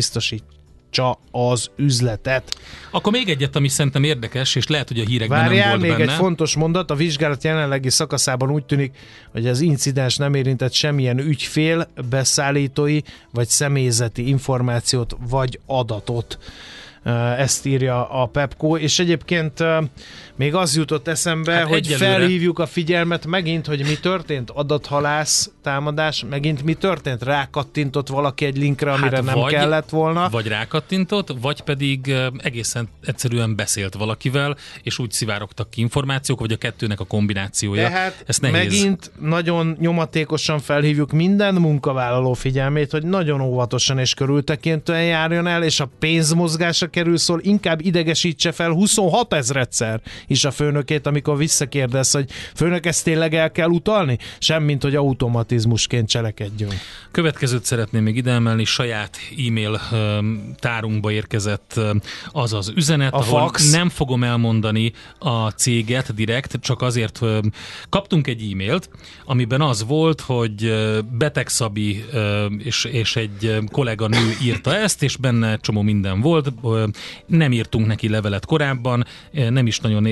[0.89, 2.59] biztosítsa az üzletet.
[2.91, 5.91] Akkor még egyet, ami szerintem érdekes, és lehet, hogy a hírekben nem Várjál, volt még
[5.91, 6.11] benne.
[6.11, 8.95] egy fontos mondat, a vizsgálat jelenlegi szakaszában úgy tűnik,
[9.31, 12.99] hogy az incidens nem érintett semmilyen ügyfél, beszállítói
[13.31, 16.37] vagy személyzeti információt vagy adatot.
[17.37, 19.63] Ezt írja a Pepco, és egyébként
[20.35, 22.05] még az jutott eszembe, Hát hogy egyelőre.
[22.17, 28.57] felhívjuk a figyelmet megint, hogy mi történt, adathalász támadás, megint mi történt, rákattintott valaki egy
[28.57, 30.29] linkre, amire hát nem vagy, kellett volna.
[30.29, 36.57] Vagy rákattintott, vagy pedig egészen egyszerűen beszélt valakivel, és úgy szivárogtak ki információk, vagy a
[36.57, 37.87] kettőnek a kombinációja.
[37.87, 38.57] Tehát Ez nehéz.
[38.57, 45.79] megint nagyon nyomatékosan felhívjuk minden munkavállaló figyelmét, hogy nagyon óvatosan és körültekintően járjon el, és
[45.79, 52.29] a pénzmozgásra kerül szól, inkább idegesítse fel 26 ezredszer is a főnökét, amikor visszakérdez, hogy
[52.55, 54.17] főnök, ezt tényleg el kell utalni?
[54.39, 56.73] Semmint, hogy automatizmusként cselekedjünk.
[57.11, 59.17] Következőt szeretném még ide emelni, saját
[59.47, 59.81] e-mail
[60.59, 61.79] tárunkba érkezett
[62.31, 63.71] az az üzenet, A ahol fax.
[63.71, 67.19] nem fogom elmondani a céget direkt, csak azért
[67.89, 68.89] kaptunk egy e-mailt,
[69.25, 75.17] amiben az volt, hogy ö, Beteg Szabi öm, és, és egy kolléganő írta ezt, és
[75.17, 76.51] benne csomó minden volt.
[77.25, 80.05] Nem írtunk neki levelet korábban, nem is nagyon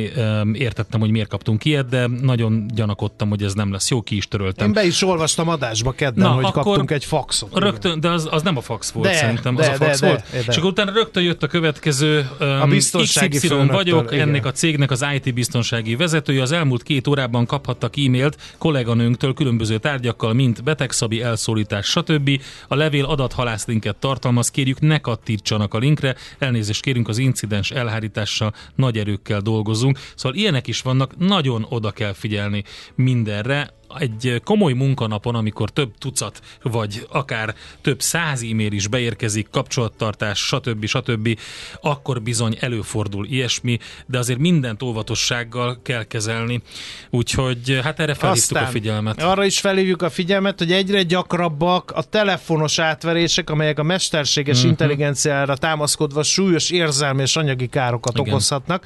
[0.54, 4.28] értettem, hogy miért kaptunk ilyet, de nagyon gyanakodtam, hogy ez nem lesz jó, ki is
[4.28, 4.68] töröltem.
[4.68, 7.58] Én be is olvastam adásba kedden, Na, hogy akkor kaptunk egy faxot.
[7.58, 10.08] Rögtön, de az, az nem a fax volt De, szerintem, de, az a fax de,
[10.08, 10.24] volt.
[10.32, 10.44] de, de.
[10.48, 14.28] És akkor utána rögtön jött a következő um, A biztonsági XY vagyok, igen.
[14.28, 16.42] ennek a cégnek az IT biztonsági vezetője.
[16.42, 22.42] Az elmúlt két órában kaphattak e-mailt kolléganőnktől különböző tárgyakkal, mint betegszabi elszólítás, stb.
[22.68, 28.98] A levél adathalászlinket tartalmaz, kérjük ne kattintsanak a linkre, elnézést kérünk az incidens elhárítása, nagy
[28.98, 30.00] erőkkel dolgozunk.
[30.16, 32.64] Szóval ilyenek is vannak, nagyon oda kell figyelni
[32.96, 33.76] mindenre.
[34.00, 40.86] Egy komoly munkanapon, amikor több tucat, vagy akár több száz e-mail is beérkezik, kapcsolattartás, stb.
[40.86, 41.40] stb.,
[41.82, 46.62] akkor bizony előfordul ilyesmi, de azért mindent óvatossággal kell kezelni.
[47.10, 49.22] Úgyhogy hát erre felhívtuk Aztán a figyelmet.
[49.22, 54.72] Arra is felhívjuk a figyelmet, hogy egyre gyakrabbak a telefonos átverések, amelyek a mesterséges uh-huh.
[54.72, 58.30] intelligenciára támaszkodva súlyos érzelmi és anyagi károkat Igen.
[58.30, 58.86] okozhatnak.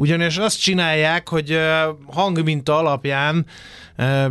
[0.00, 1.58] Ugyanis azt csinálják, hogy
[2.06, 3.46] hangminta alapján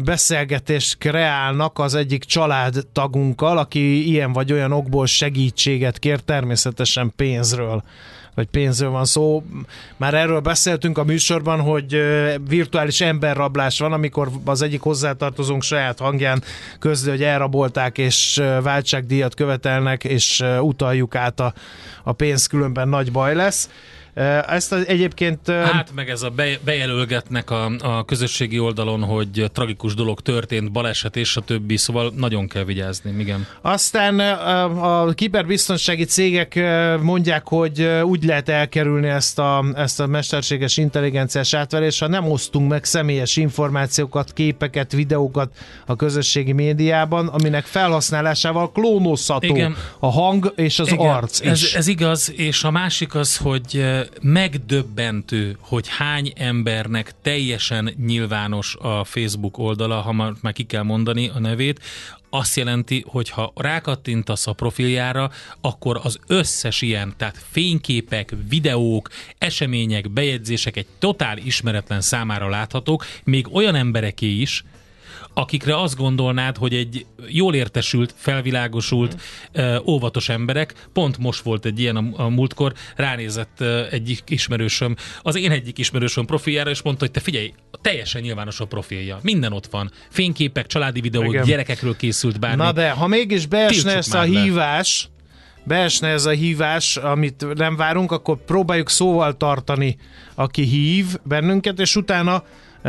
[0.03, 7.83] beszélgetést kreálnak az egyik családtagunkkal, aki ilyen vagy olyan okból segítséget kér, természetesen pénzről
[8.35, 9.43] vagy pénzről van szó.
[9.97, 12.01] Már erről beszéltünk a műsorban, hogy
[12.47, 16.43] virtuális emberrablás van, amikor az egyik hozzátartozónk saját hangján
[16.79, 21.53] közli, hogy elrabolták és váltságdíjat követelnek, és utaljuk át a,
[22.03, 23.69] a pénz, különben nagy baj lesz.
[24.47, 25.47] Ezt egyébként...
[25.47, 31.37] Hát meg ez a bejelölgetnek a, a közösségi oldalon, hogy tragikus dolog történt, baleset és
[31.37, 33.47] a többi, szóval nagyon kell vigyázni, igen.
[33.61, 34.19] Aztán
[34.79, 36.59] a kiberbiztonsági cégek
[37.01, 42.69] mondják, hogy úgy lehet elkerülni ezt a, ezt a mesterséges intelligenciás átverést, ha nem osztunk
[42.69, 45.51] meg személyes információkat, képeket, videókat
[45.85, 49.75] a közösségi médiában, aminek felhasználásával klónozható igen.
[49.99, 51.47] a hang és az igen, arc is.
[51.47, 53.85] Ez, ez igaz, és a másik az, hogy
[54.21, 61.31] megdöbbentő, hogy hány embernek teljesen nyilvános a Facebook oldala, ha már, már ki kell mondani
[61.35, 61.81] a nevét,
[62.29, 65.31] azt jelenti, hogy ha rákattintasz a profiljára,
[65.61, 73.53] akkor az összes ilyen, tehát fényképek, videók, események, bejegyzések egy totál ismeretlen számára láthatók, még
[73.53, 74.63] olyan embereké is,
[75.37, 79.15] akikre azt gondolnád, hogy egy jól értesült, felvilágosult,
[79.61, 79.75] mm.
[79.85, 83.61] óvatos emberek, pont most volt egy ilyen a, a múltkor, ránézett
[83.91, 88.65] egyik ismerősöm, az én egyik ismerősöm profiljára, és mondta, hogy te figyelj, teljesen nyilvános a
[88.65, 89.19] profilja.
[89.21, 89.91] Minden ott van.
[90.09, 91.45] Fényképek, családi videók, Igen.
[91.45, 92.63] gyerekekről készült bármi.
[92.63, 95.09] Na de, ha mégis beesne ez a hívás,
[95.63, 99.97] beesne ez a hívás, amit nem várunk, akkor próbáljuk szóval tartani,
[100.35, 102.43] aki hív bennünket, és utána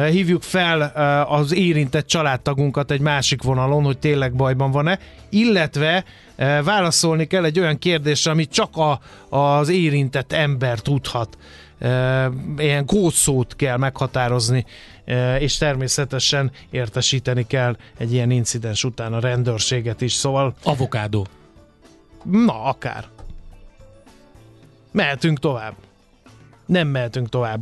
[0.06, 6.04] hívjuk fel eh, az érintett családtagunkat egy másik vonalon, hogy tényleg bajban van-e, illetve
[6.36, 9.00] eh, válaszolni kell egy olyan kérdésre, amit csak a,
[9.36, 11.38] az érintett ember tudhat.
[12.56, 14.64] Ilyen kódszót kell meghatározni,
[15.38, 20.54] és természetesen értesíteni kell egy ilyen incidens után a rendőrséget is, szóval...
[20.62, 21.26] Avokádó.
[22.24, 23.04] Na, akár.
[24.92, 25.74] Mehetünk tovább.
[26.66, 27.60] Nem mehetünk tovább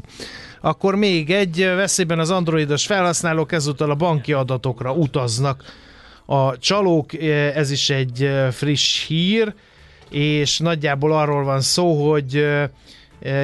[0.61, 5.63] akkor még egy veszélyben az androidos felhasználók ezúttal a banki adatokra utaznak.
[6.27, 7.23] A csalók,
[7.55, 9.55] ez is egy friss hír,
[10.11, 12.47] és nagyjából arról van szó, hogy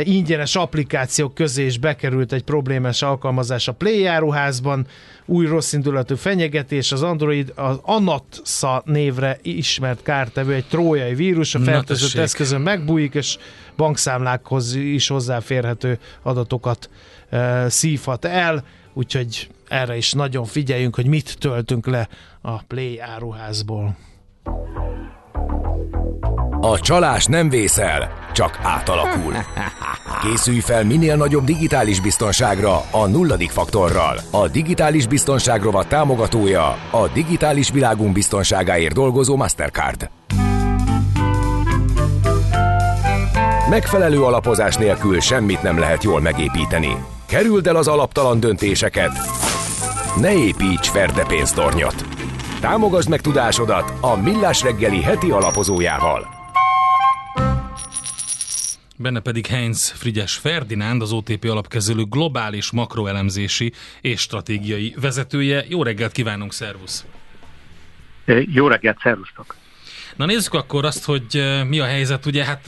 [0.03, 4.87] ingyenes applikációk közé is bekerült egy problémás alkalmazás a Play járuházban,
[5.27, 12.23] új rosszindulatú fenyegetés, az Android az Anatsa névre ismert kártevő, egy trójai vírus, a fertőzött
[12.23, 13.37] eszközön megbújik, és
[13.77, 16.91] bankszámlákhoz is hozzáférhető adatokat
[17.66, 22.09] szívhat el, úgyhogy erre is nagyon figyeljünk, hogy mit töltünk le
[22.41, 23.97] a Play áruházból.
[26.61, 29.35] A csalás nem vészel, csak átalakul.
[30.23, 34.20] Készülj fel minél nagyobb digitális biztonságra a nulladik faktorral.
[34.31, 40.11] A digitális biztonság rovat támogatója a digitális világunk biztonságáért dolgozó Mastercard.
[43.73, 46.97] Megfelelő alapozás nélkül semmit nem lehet jól megépíteni.
[47.29, 49.12] Kerüld el az alaptalan döntéseket.
[50.20, 51.95] Ne építs ferde pénztornyot.
[52.61, 56.29] Támogasd meg tudásodat a Millás reggeli heti alapozójával.
[58.97, 65.64] Benne pedig Heinz Frigyes Ferdinánd, az OTP alapkezelő globális makroelemzési és stratégiai vezetője.
[65.68, 67.05] Jó reggelt kívánunk, szervusz!
[68.47, 69.62] Jó reggelt, szervusztok!
[70.17, 72.27] Na nézzük akkor azt, hogy mi a helyzet.
[72.27, 72.67] Ugye hát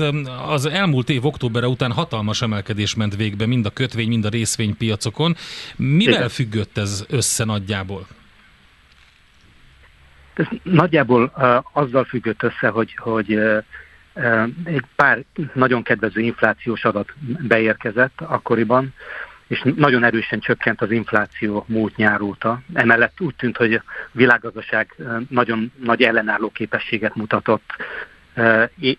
[0.49, 5.37] az elmúlt év októberre után hatalmas emelkedés ment végbe mind a kötvény, mind a részvénypiacokon.
[5.77, 6.29] Mivel Igen.
[6.29, 8.07] függött ez össze nagyjából?
[10.35, 13.65] Ez nagyjából uh, azzal függött össze, hogy, hogy uh,
[14.65, 17.13] egy pár nagyon kedvező inflációs adat
[17.49, 18.95] beérkezett akkoriban,
[19.47, 22.61] és nagyon erősen csökkent az infláció múlt nyár óta.
[22.75, 23.83] Emellett úgy tűnt, hogy a
[24.13, 24.95] világgazdaság
[25.29, 27.77] nagyon nagy ellenálló képességet mutatott,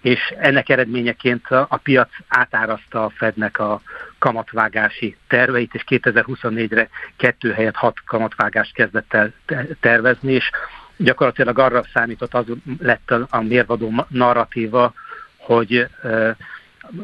[0.01, 3.81] és ennek eredményeként a piac átárazta a Fednek a
[4.17, 9.33] kamatvágási terveit, és 2024-re kettő helyett hat kamatvágást kezdett el
[9.79, 10.49] tervezni, és
[10.97, 12.45] gyakorlatilag arra számított, az
[12.79, 14.93] lett a mérvadó narratíva,
[15.37, 15.87] hogy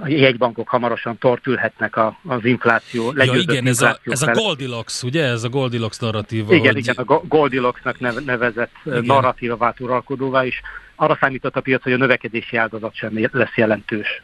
[0.02, 3.14] a jegybankok hamarosan tortülhetnek a, az infláció.
[3.16, 5.24] Ja igen, ez a, ez a Goldilocks, ugye?
[5.24, 6.54] Ez a Goldilocks narratíva.
[6.54, 6.78] Igen, hogy...
[6.78, 9.04] igen, a Goldilocksnak nevezett igen.
[9.06, 10.62] narratíva vált uralkodóvá is.
[10.96, 14.24] Arra számított a piac, hogy a növekedési áldozat sem lesz jelentős.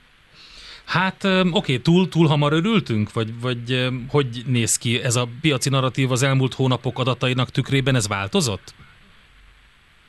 [0.85, 5.69] Hát oké, okay, túl, túl hamar örültünk, vagy, vagy hogy néz ki ez a piaci
[5.69, 8.73] narratív az elmúlt hónapok adatainak tükrében, ez változott?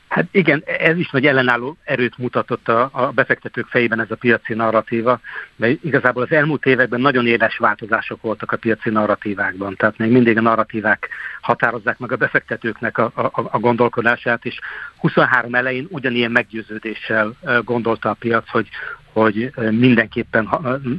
[0.09, 4.55] Hát igen, ez is nagy ellenálló erőt mutatott a, a befektetők fejében ez a piaci
[4.55, 5.21] narratíva,
[5.57, 10.37] mert igazából az elmúlt években nagyon éles változások voltak a piaci narratívákban, tehát még mindig
[10.37, 11.09] a narratívák
[11.41, 14.59] határozzák meg a befektetőknek a, a, a gondolkodását, és
[14.99, 18.69] 23 elején ugyanilyen meggyőződéssel gondolta a piac, hogy
[19.13, 20.49] hogy mindenképpen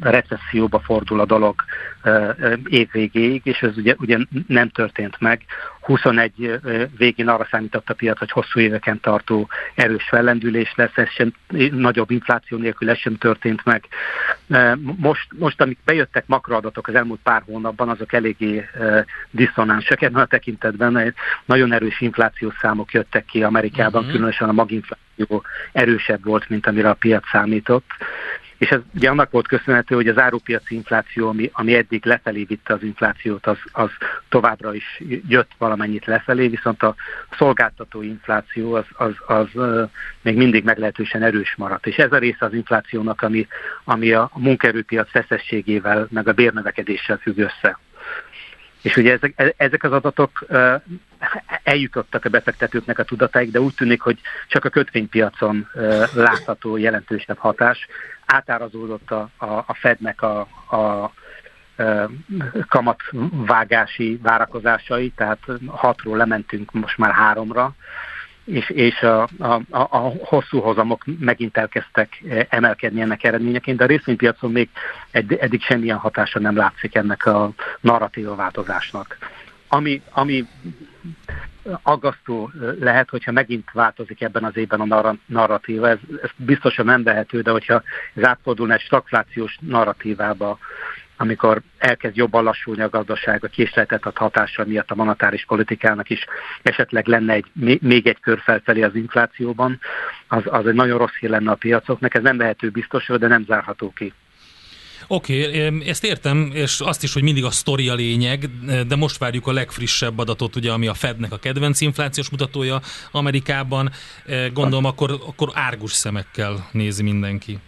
[0.01, 1.55] recesszióba fordul a dolog
[2.65, 5.41] évvégéig, és ez ugye, ugye nem történt meg.
[5.89, 6.59] 21
[6.97, 11.33] végén arra számított a piac, hogy hosszú éveken tartó erős fellendülés lesz, ez sem,
[11.71, 13.83] nagyobb infláció nélkül ez sem történt meg.
[14.97, 18.65] Most, most amik bejöttek makroadatok az elmúlt pár hónapban, azok eléggé
[19.31, 21.13] diszonánsak ebben a tekintetben.
[21.45, 24.11] Nagyon erős inflációs számok jöttek ki Amerikában, uh-huh.
[24.11, 27.85] különösen a maginfláció erősebb volt, mint amire a piac számított.
[28.59, 32.73] És ez ugye annak volt köszönhető, hogy az árupiaci infláció, ami, ami eddig lefelé vitte
[32.73, 33.89] az inflációt, az, az
[34.29, 36.95] továbbra is jött valamennyit lefelé, viszont a
[37.37, 39.47] szolgáltató infláció az, az, az
[40.21, 41.87] még mindig meglehetősen erős maradt.
[41.87, 43.47] És ez a része az inflációnak, ami,
[43.83, 47.79] ami a munkaerőpiac feszességével, meg a bérnövekedéssel függ össze.
[48.81, 50.45] És ugye ezek, e, ezek az adatok
[51.63, 55.67] eljutottak a befektetőknek a tudatáig, de úgy tűnik, hogy csak a kötvénypiacon
[56.13, 57.87] látható jelentősebb hatás
[58.31, 61.11] átárazódott a, a, a Fednek a, a
[62.67, 67.75] kamatvágási várakozásai, tehát hatról lementünk most már háromra,
[68.43, 74.51] és, és a, a, a hosszú hozamok megint elkezdtek emelkedni ennek eredményeként, de a részvénypiacon
[74.51, 74.69] még
[75.11, 77.51] edd, eddig semmilyen hatása nem látszik ennek a
[77.81, 79.17] narratíva változásnak.
[79.67, 80.47] Ami, ami
[81.81, 85.89] aggasztó lehet, hogyha megint változik ebben az évben a narratíva.
[85.89, 87.83] Ez, ez biztosan nem vehető, de hogyha
[88.13, 90.57] ez átfordulna egy stagflációs narratívába,
[91.21, 96.25] amikor elkezd jobban lassulni a gazdaság, a késleltetett hatással miatt a monetáris politikának is
[96.61, 97.45] esetleg lenne egy,
[97.81, 99.79] még egy kör felfelé az inflációban,
[100.27, 102.13] az, az egy nagyon rossz hír lenne a piacoknak.
[102.13, 104.13] Ez nem vehető biztosra, de nem zárható ki.
[105.11, 108.49] Oké, okay, ezt értem, és azt is, hogy mindig a sztori a lényeg,
[108.87, 112.81] de most várjuk a legfrissebb adatot, ugye, ami a Fednek a kedvenc inflációs mutatója
[113.11, 113.89] Amerikában.
[114.53, 117.59] Gondolom, akkor, akkor árgus szemekkel nézi mindenki.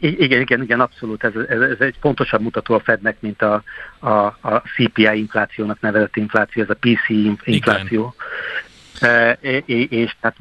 [0.00, 1.24] Igen, igen, igen, abszolút.
[1.24, 3.62] Ez, ez, ez egy fontosabb mutató a Fednek, mint a,
[3.98, 7.08] a, a CPI inflációnak nevezett infláció, ez a PC
[7.44, 8.14] infláció.
[8.16, 8.36] Igen.
[9.00, 9.38] E,
[9.88, 10.36] és tehát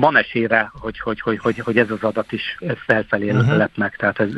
[0.00, 3.56] van esélyre, hogy, hogy, hogy, hogy, hogy ez az adat is felfelé uh-huh.
[3.56, 3.96] lett meg.
[3.96, 4.28] Tehát ez,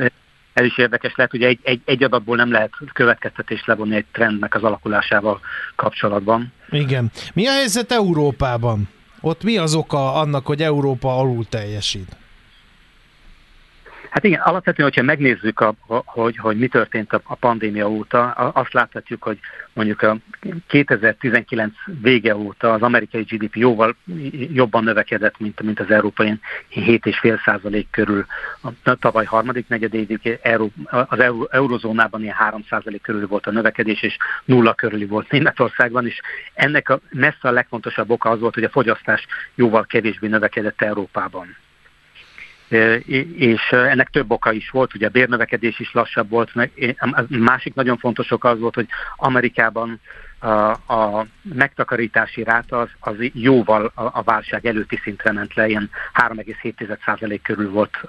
[0.53, 4.55] ez is érdekes lehet, hogy egy, egy, egy adatból nem lehet következtetést levonni egy trendnek
[4.55, 5.41] az alakulásával
[5.77, 6.53] kapcsolatban.
[6.71, 7.11] Igen.
[7.35, 8.89] Mi a helyzet Európában?
[9.21, 12.17] Ott mi az oka annak, hogy Európa alul teljesít?
[14.13, 19.23] Hát igen, alapvetően, hogyha megnézzük, a, hogy, hogy mi történt a, pandémia óta, azt láthatjuk,
[19.23, 19.39] hogy
[19.73, 20.17] mondjuk a
[20.67, 23.97] 2019 vége óta az amerikai GDP jóval
[24.53, 26.39] jobban növekedett, mint, mint az európai
[26.75, 28.27] 7,5 százalék körül.
[28.85, 30.39] A tavaly harmadik negyedévig
[30.91, 31.19] az
[31.51, 36.21] eurozónában ilyen 3 százalék körül volt a növekedés, és nulla körüli volt Németországban, és
[36.55, 41.57] ennek a messze a legfontosabb oka az volt, hogy a fogyasztás jóval kevésbé növekedett Európában
[43.37, 46.53] és ennek több oka is volt, ugye a bérnövekedés is lassabb volt,
[47.29, 50.01] másik nagyon fontos oka az volt, hogy Amerikában
[50.39, 55.91] a, a megtakarítási ráta az, az jóval a, a válság előtti szintre ment le, ilyen
[56.15, 58.01] 3,7% körül volt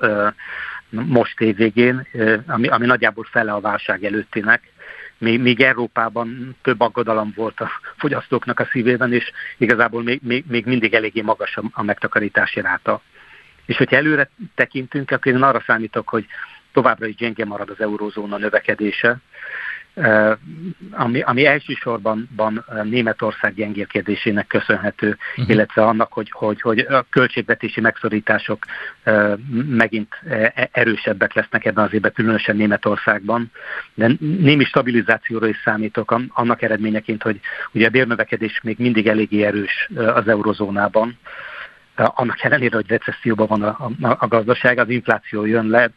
[0.89, 2.07] most évvégén,
[2.47, 4.72] ami, ami nagyjából fele a válság előttinek.
[5.18, 10.66] Még, még Európában több aggodalom volt a fogyasztóknak a szívében, és igazából még, még, még
[10.66, 13.01] mindig eléggé magas a, a megtakarítási ráta.
[13.66, 16.26] És hogyha előre tekintünk, akkor én arra számítok, hogy
[16.74, 19.22] továbbra is gyenge marad az eurózóna növekedése,
[20.91, 22.30] ami, ami elsősorban
[22.84, 25.49] Németország gyengélkedésének köszönhető, uh-huh.
[25.49, 28.66] illetve annak, hogy, hogy, hogy a költségvetési megszorítások
[29.68, 33.51] megint e, erősebbek lesznek ebben az évben, különösen Németországban.
[33.93, 37.39] De némi stabilizációra is számítok annak eredményeként, hogy
[37.72, 41.18] ugye a bérnövekedés még mindig eléggé erős az eurozónában
[41.95, 45.91] annak ellenére, hogy recesszióban van a, a, a gazdaság, az infláció jön le,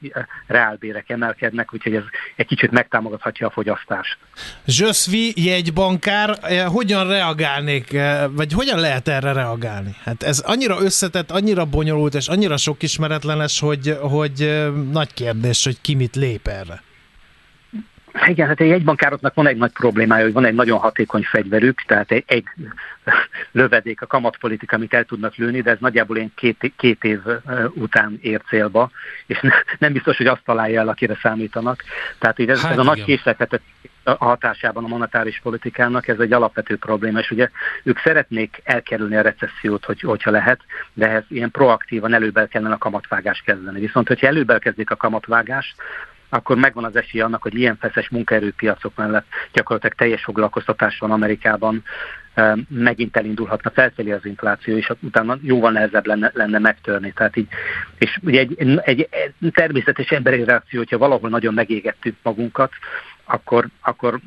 [0.47, 2.03] reálbérek emelkednek, úgyhogy ez
[2.37, 4.19] egy kicsit megtámogathatja a fogyasztást.
[4.67, 7.97] Zsöszvi jegybankár, hogyan reagálnék,
[8.31, 9.95] vagy hogyan lehet erre reagálni?
[10.05, 15.81] Hát ez annyira összetett, annyira bonyolult, és annyira sok ismeretlenes, hogy, hogy nagy kérdés, hogy
[15.81, 16.85] ki mit lép erre.
[18.27, 22.11] Igen, hát egy jegybankároknak van egy nagy problémája, hogy van egy nagyon hatékony fegyverük, tehát
[22.11, 22.45] egy, egy
[23.53, 27.21] lövedék a kamatpolitika, amit el tudnak lőni, de ez nagyjából én két, két év
[27.75, 28.91] után ér célba,
[29.27, 29.41] és
[29.79, 31.83] nem biztos, hogy azt találja el, akire számítanak.
[32.19, 33.61] Tehát ez, hát ez a nagy készletet
[34.07, 37.51] a hatásában a monetáris politikának ez egy alapvető probléma, és ugye
[37.83, 40.61] ők szeretnék elkerülni a recessziót, hogy, hogyha lehet,
[40.93, 43.81] de ehhez ilyen proaktívan előbb kellene a kamatvágást kezdeni.
[43.81, 45.75] Viszont, hogyha előbb kezdik a kamatvágást,
[46.29, 51.85] akkor megvan az esély annak, hogy ilyen feszes munkaerőpiacok mellett gyakorlatilag teljes foglalkoztatás van Amerikában,
[52.69, 57.13] megint elindulhatna felfelé az infláció, és utána jóval nehezebb lenne, lenne megtörni.
[57.13, 57.49] Tehát így,
[57.99, 59.09] és ugye egy, egy
[59.51, 62.73] természetes emberi reakció, hogyha valahol nagyon megégettük magunkat,
[63.27, 64.21] akkor, akkor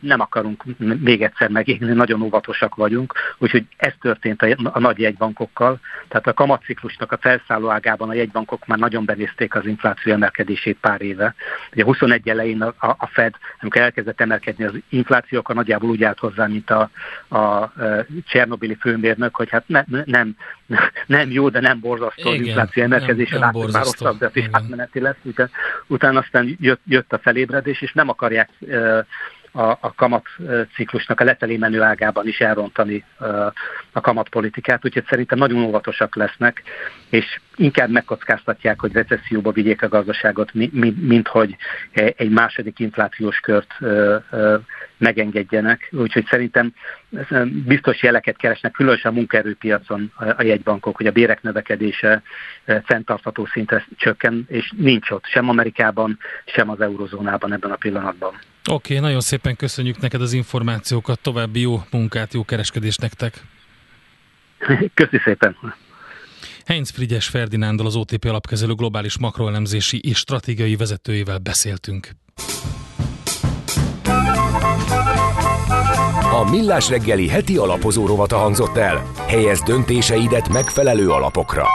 [0.00, 5.80] nem akarunk még egyszer megégni, nagyon óvatosak vagyunk, úgyhogy ez történt a, a nagy jegybankokkal,
[6.08, 11.02] tehát a kamatciklusnak a felszálló ágában a jegybankok már nagyon benézték az infláció emelkedését pár
[11.02, 11.34] éve.
[11.72, 16.18] Ugye 21 elején a, a Fed, amikor elkezdett emelkedni az infláció, akkor nagyjából úgy állt
[16.18, 16.90] hozzá, mint a,
[17.38, 17.72] a
[18.26, 20.36] Csernobili főmérnök, hogy hát ne, nem,
[21.06, 25.16] nem jó, de nem borzasztó az infláció emelkedése, már rosszabb, de átmeneti lesz,
[25.86, 28.50] utána, aztán jött, jött a felébredés, és nem akarják
[29.54, 33.04] a, a kamatciklusnak a lefelé menő ágában is elrontani
[33.92, 36.62] a kamatpolitikát, úgyhogy szerintem nagyon óvatosak lesznek,
[37.10, 40.52] és inkább megkockáztatják, hogy recesszióba vigyék a gazdaságot,
[41.00, 41.56] mint hogy
[41.92, 43.74] egy második inflációs kört
[44.96, 45.88] megengedjenek.
[45.92, 46.72] Úgyhogy szerintem
[47.64, 52.22] biztos jeleket keresnek, különösen a munkaerőpiacon a jegybankok, hogy a bérek növekedése
[52.84, 58.34] fenntartható szintre csökken, és nincs ott sem Amerikában, sem az eurozónában ebben a pillanatban.
[58.70, 63.44] Oké, okay, nagyon szépen köszönjük neked az információkat, további jó munkát, jó kereskedést nektek.
[64.94, 65.56] Köszi szépen.
[66.64, 72.08] Heinz Frigyes Ferdinándal, az OTP alapkezelő globális makroelemzési és stratégiai vezetőjével beszéltünk.
[76.32, 79.10] A Millás reggeli heti alapozó rovata hangzott el.
[79.26, 81.66] Helyez döntéseidet megfelelő alapokra.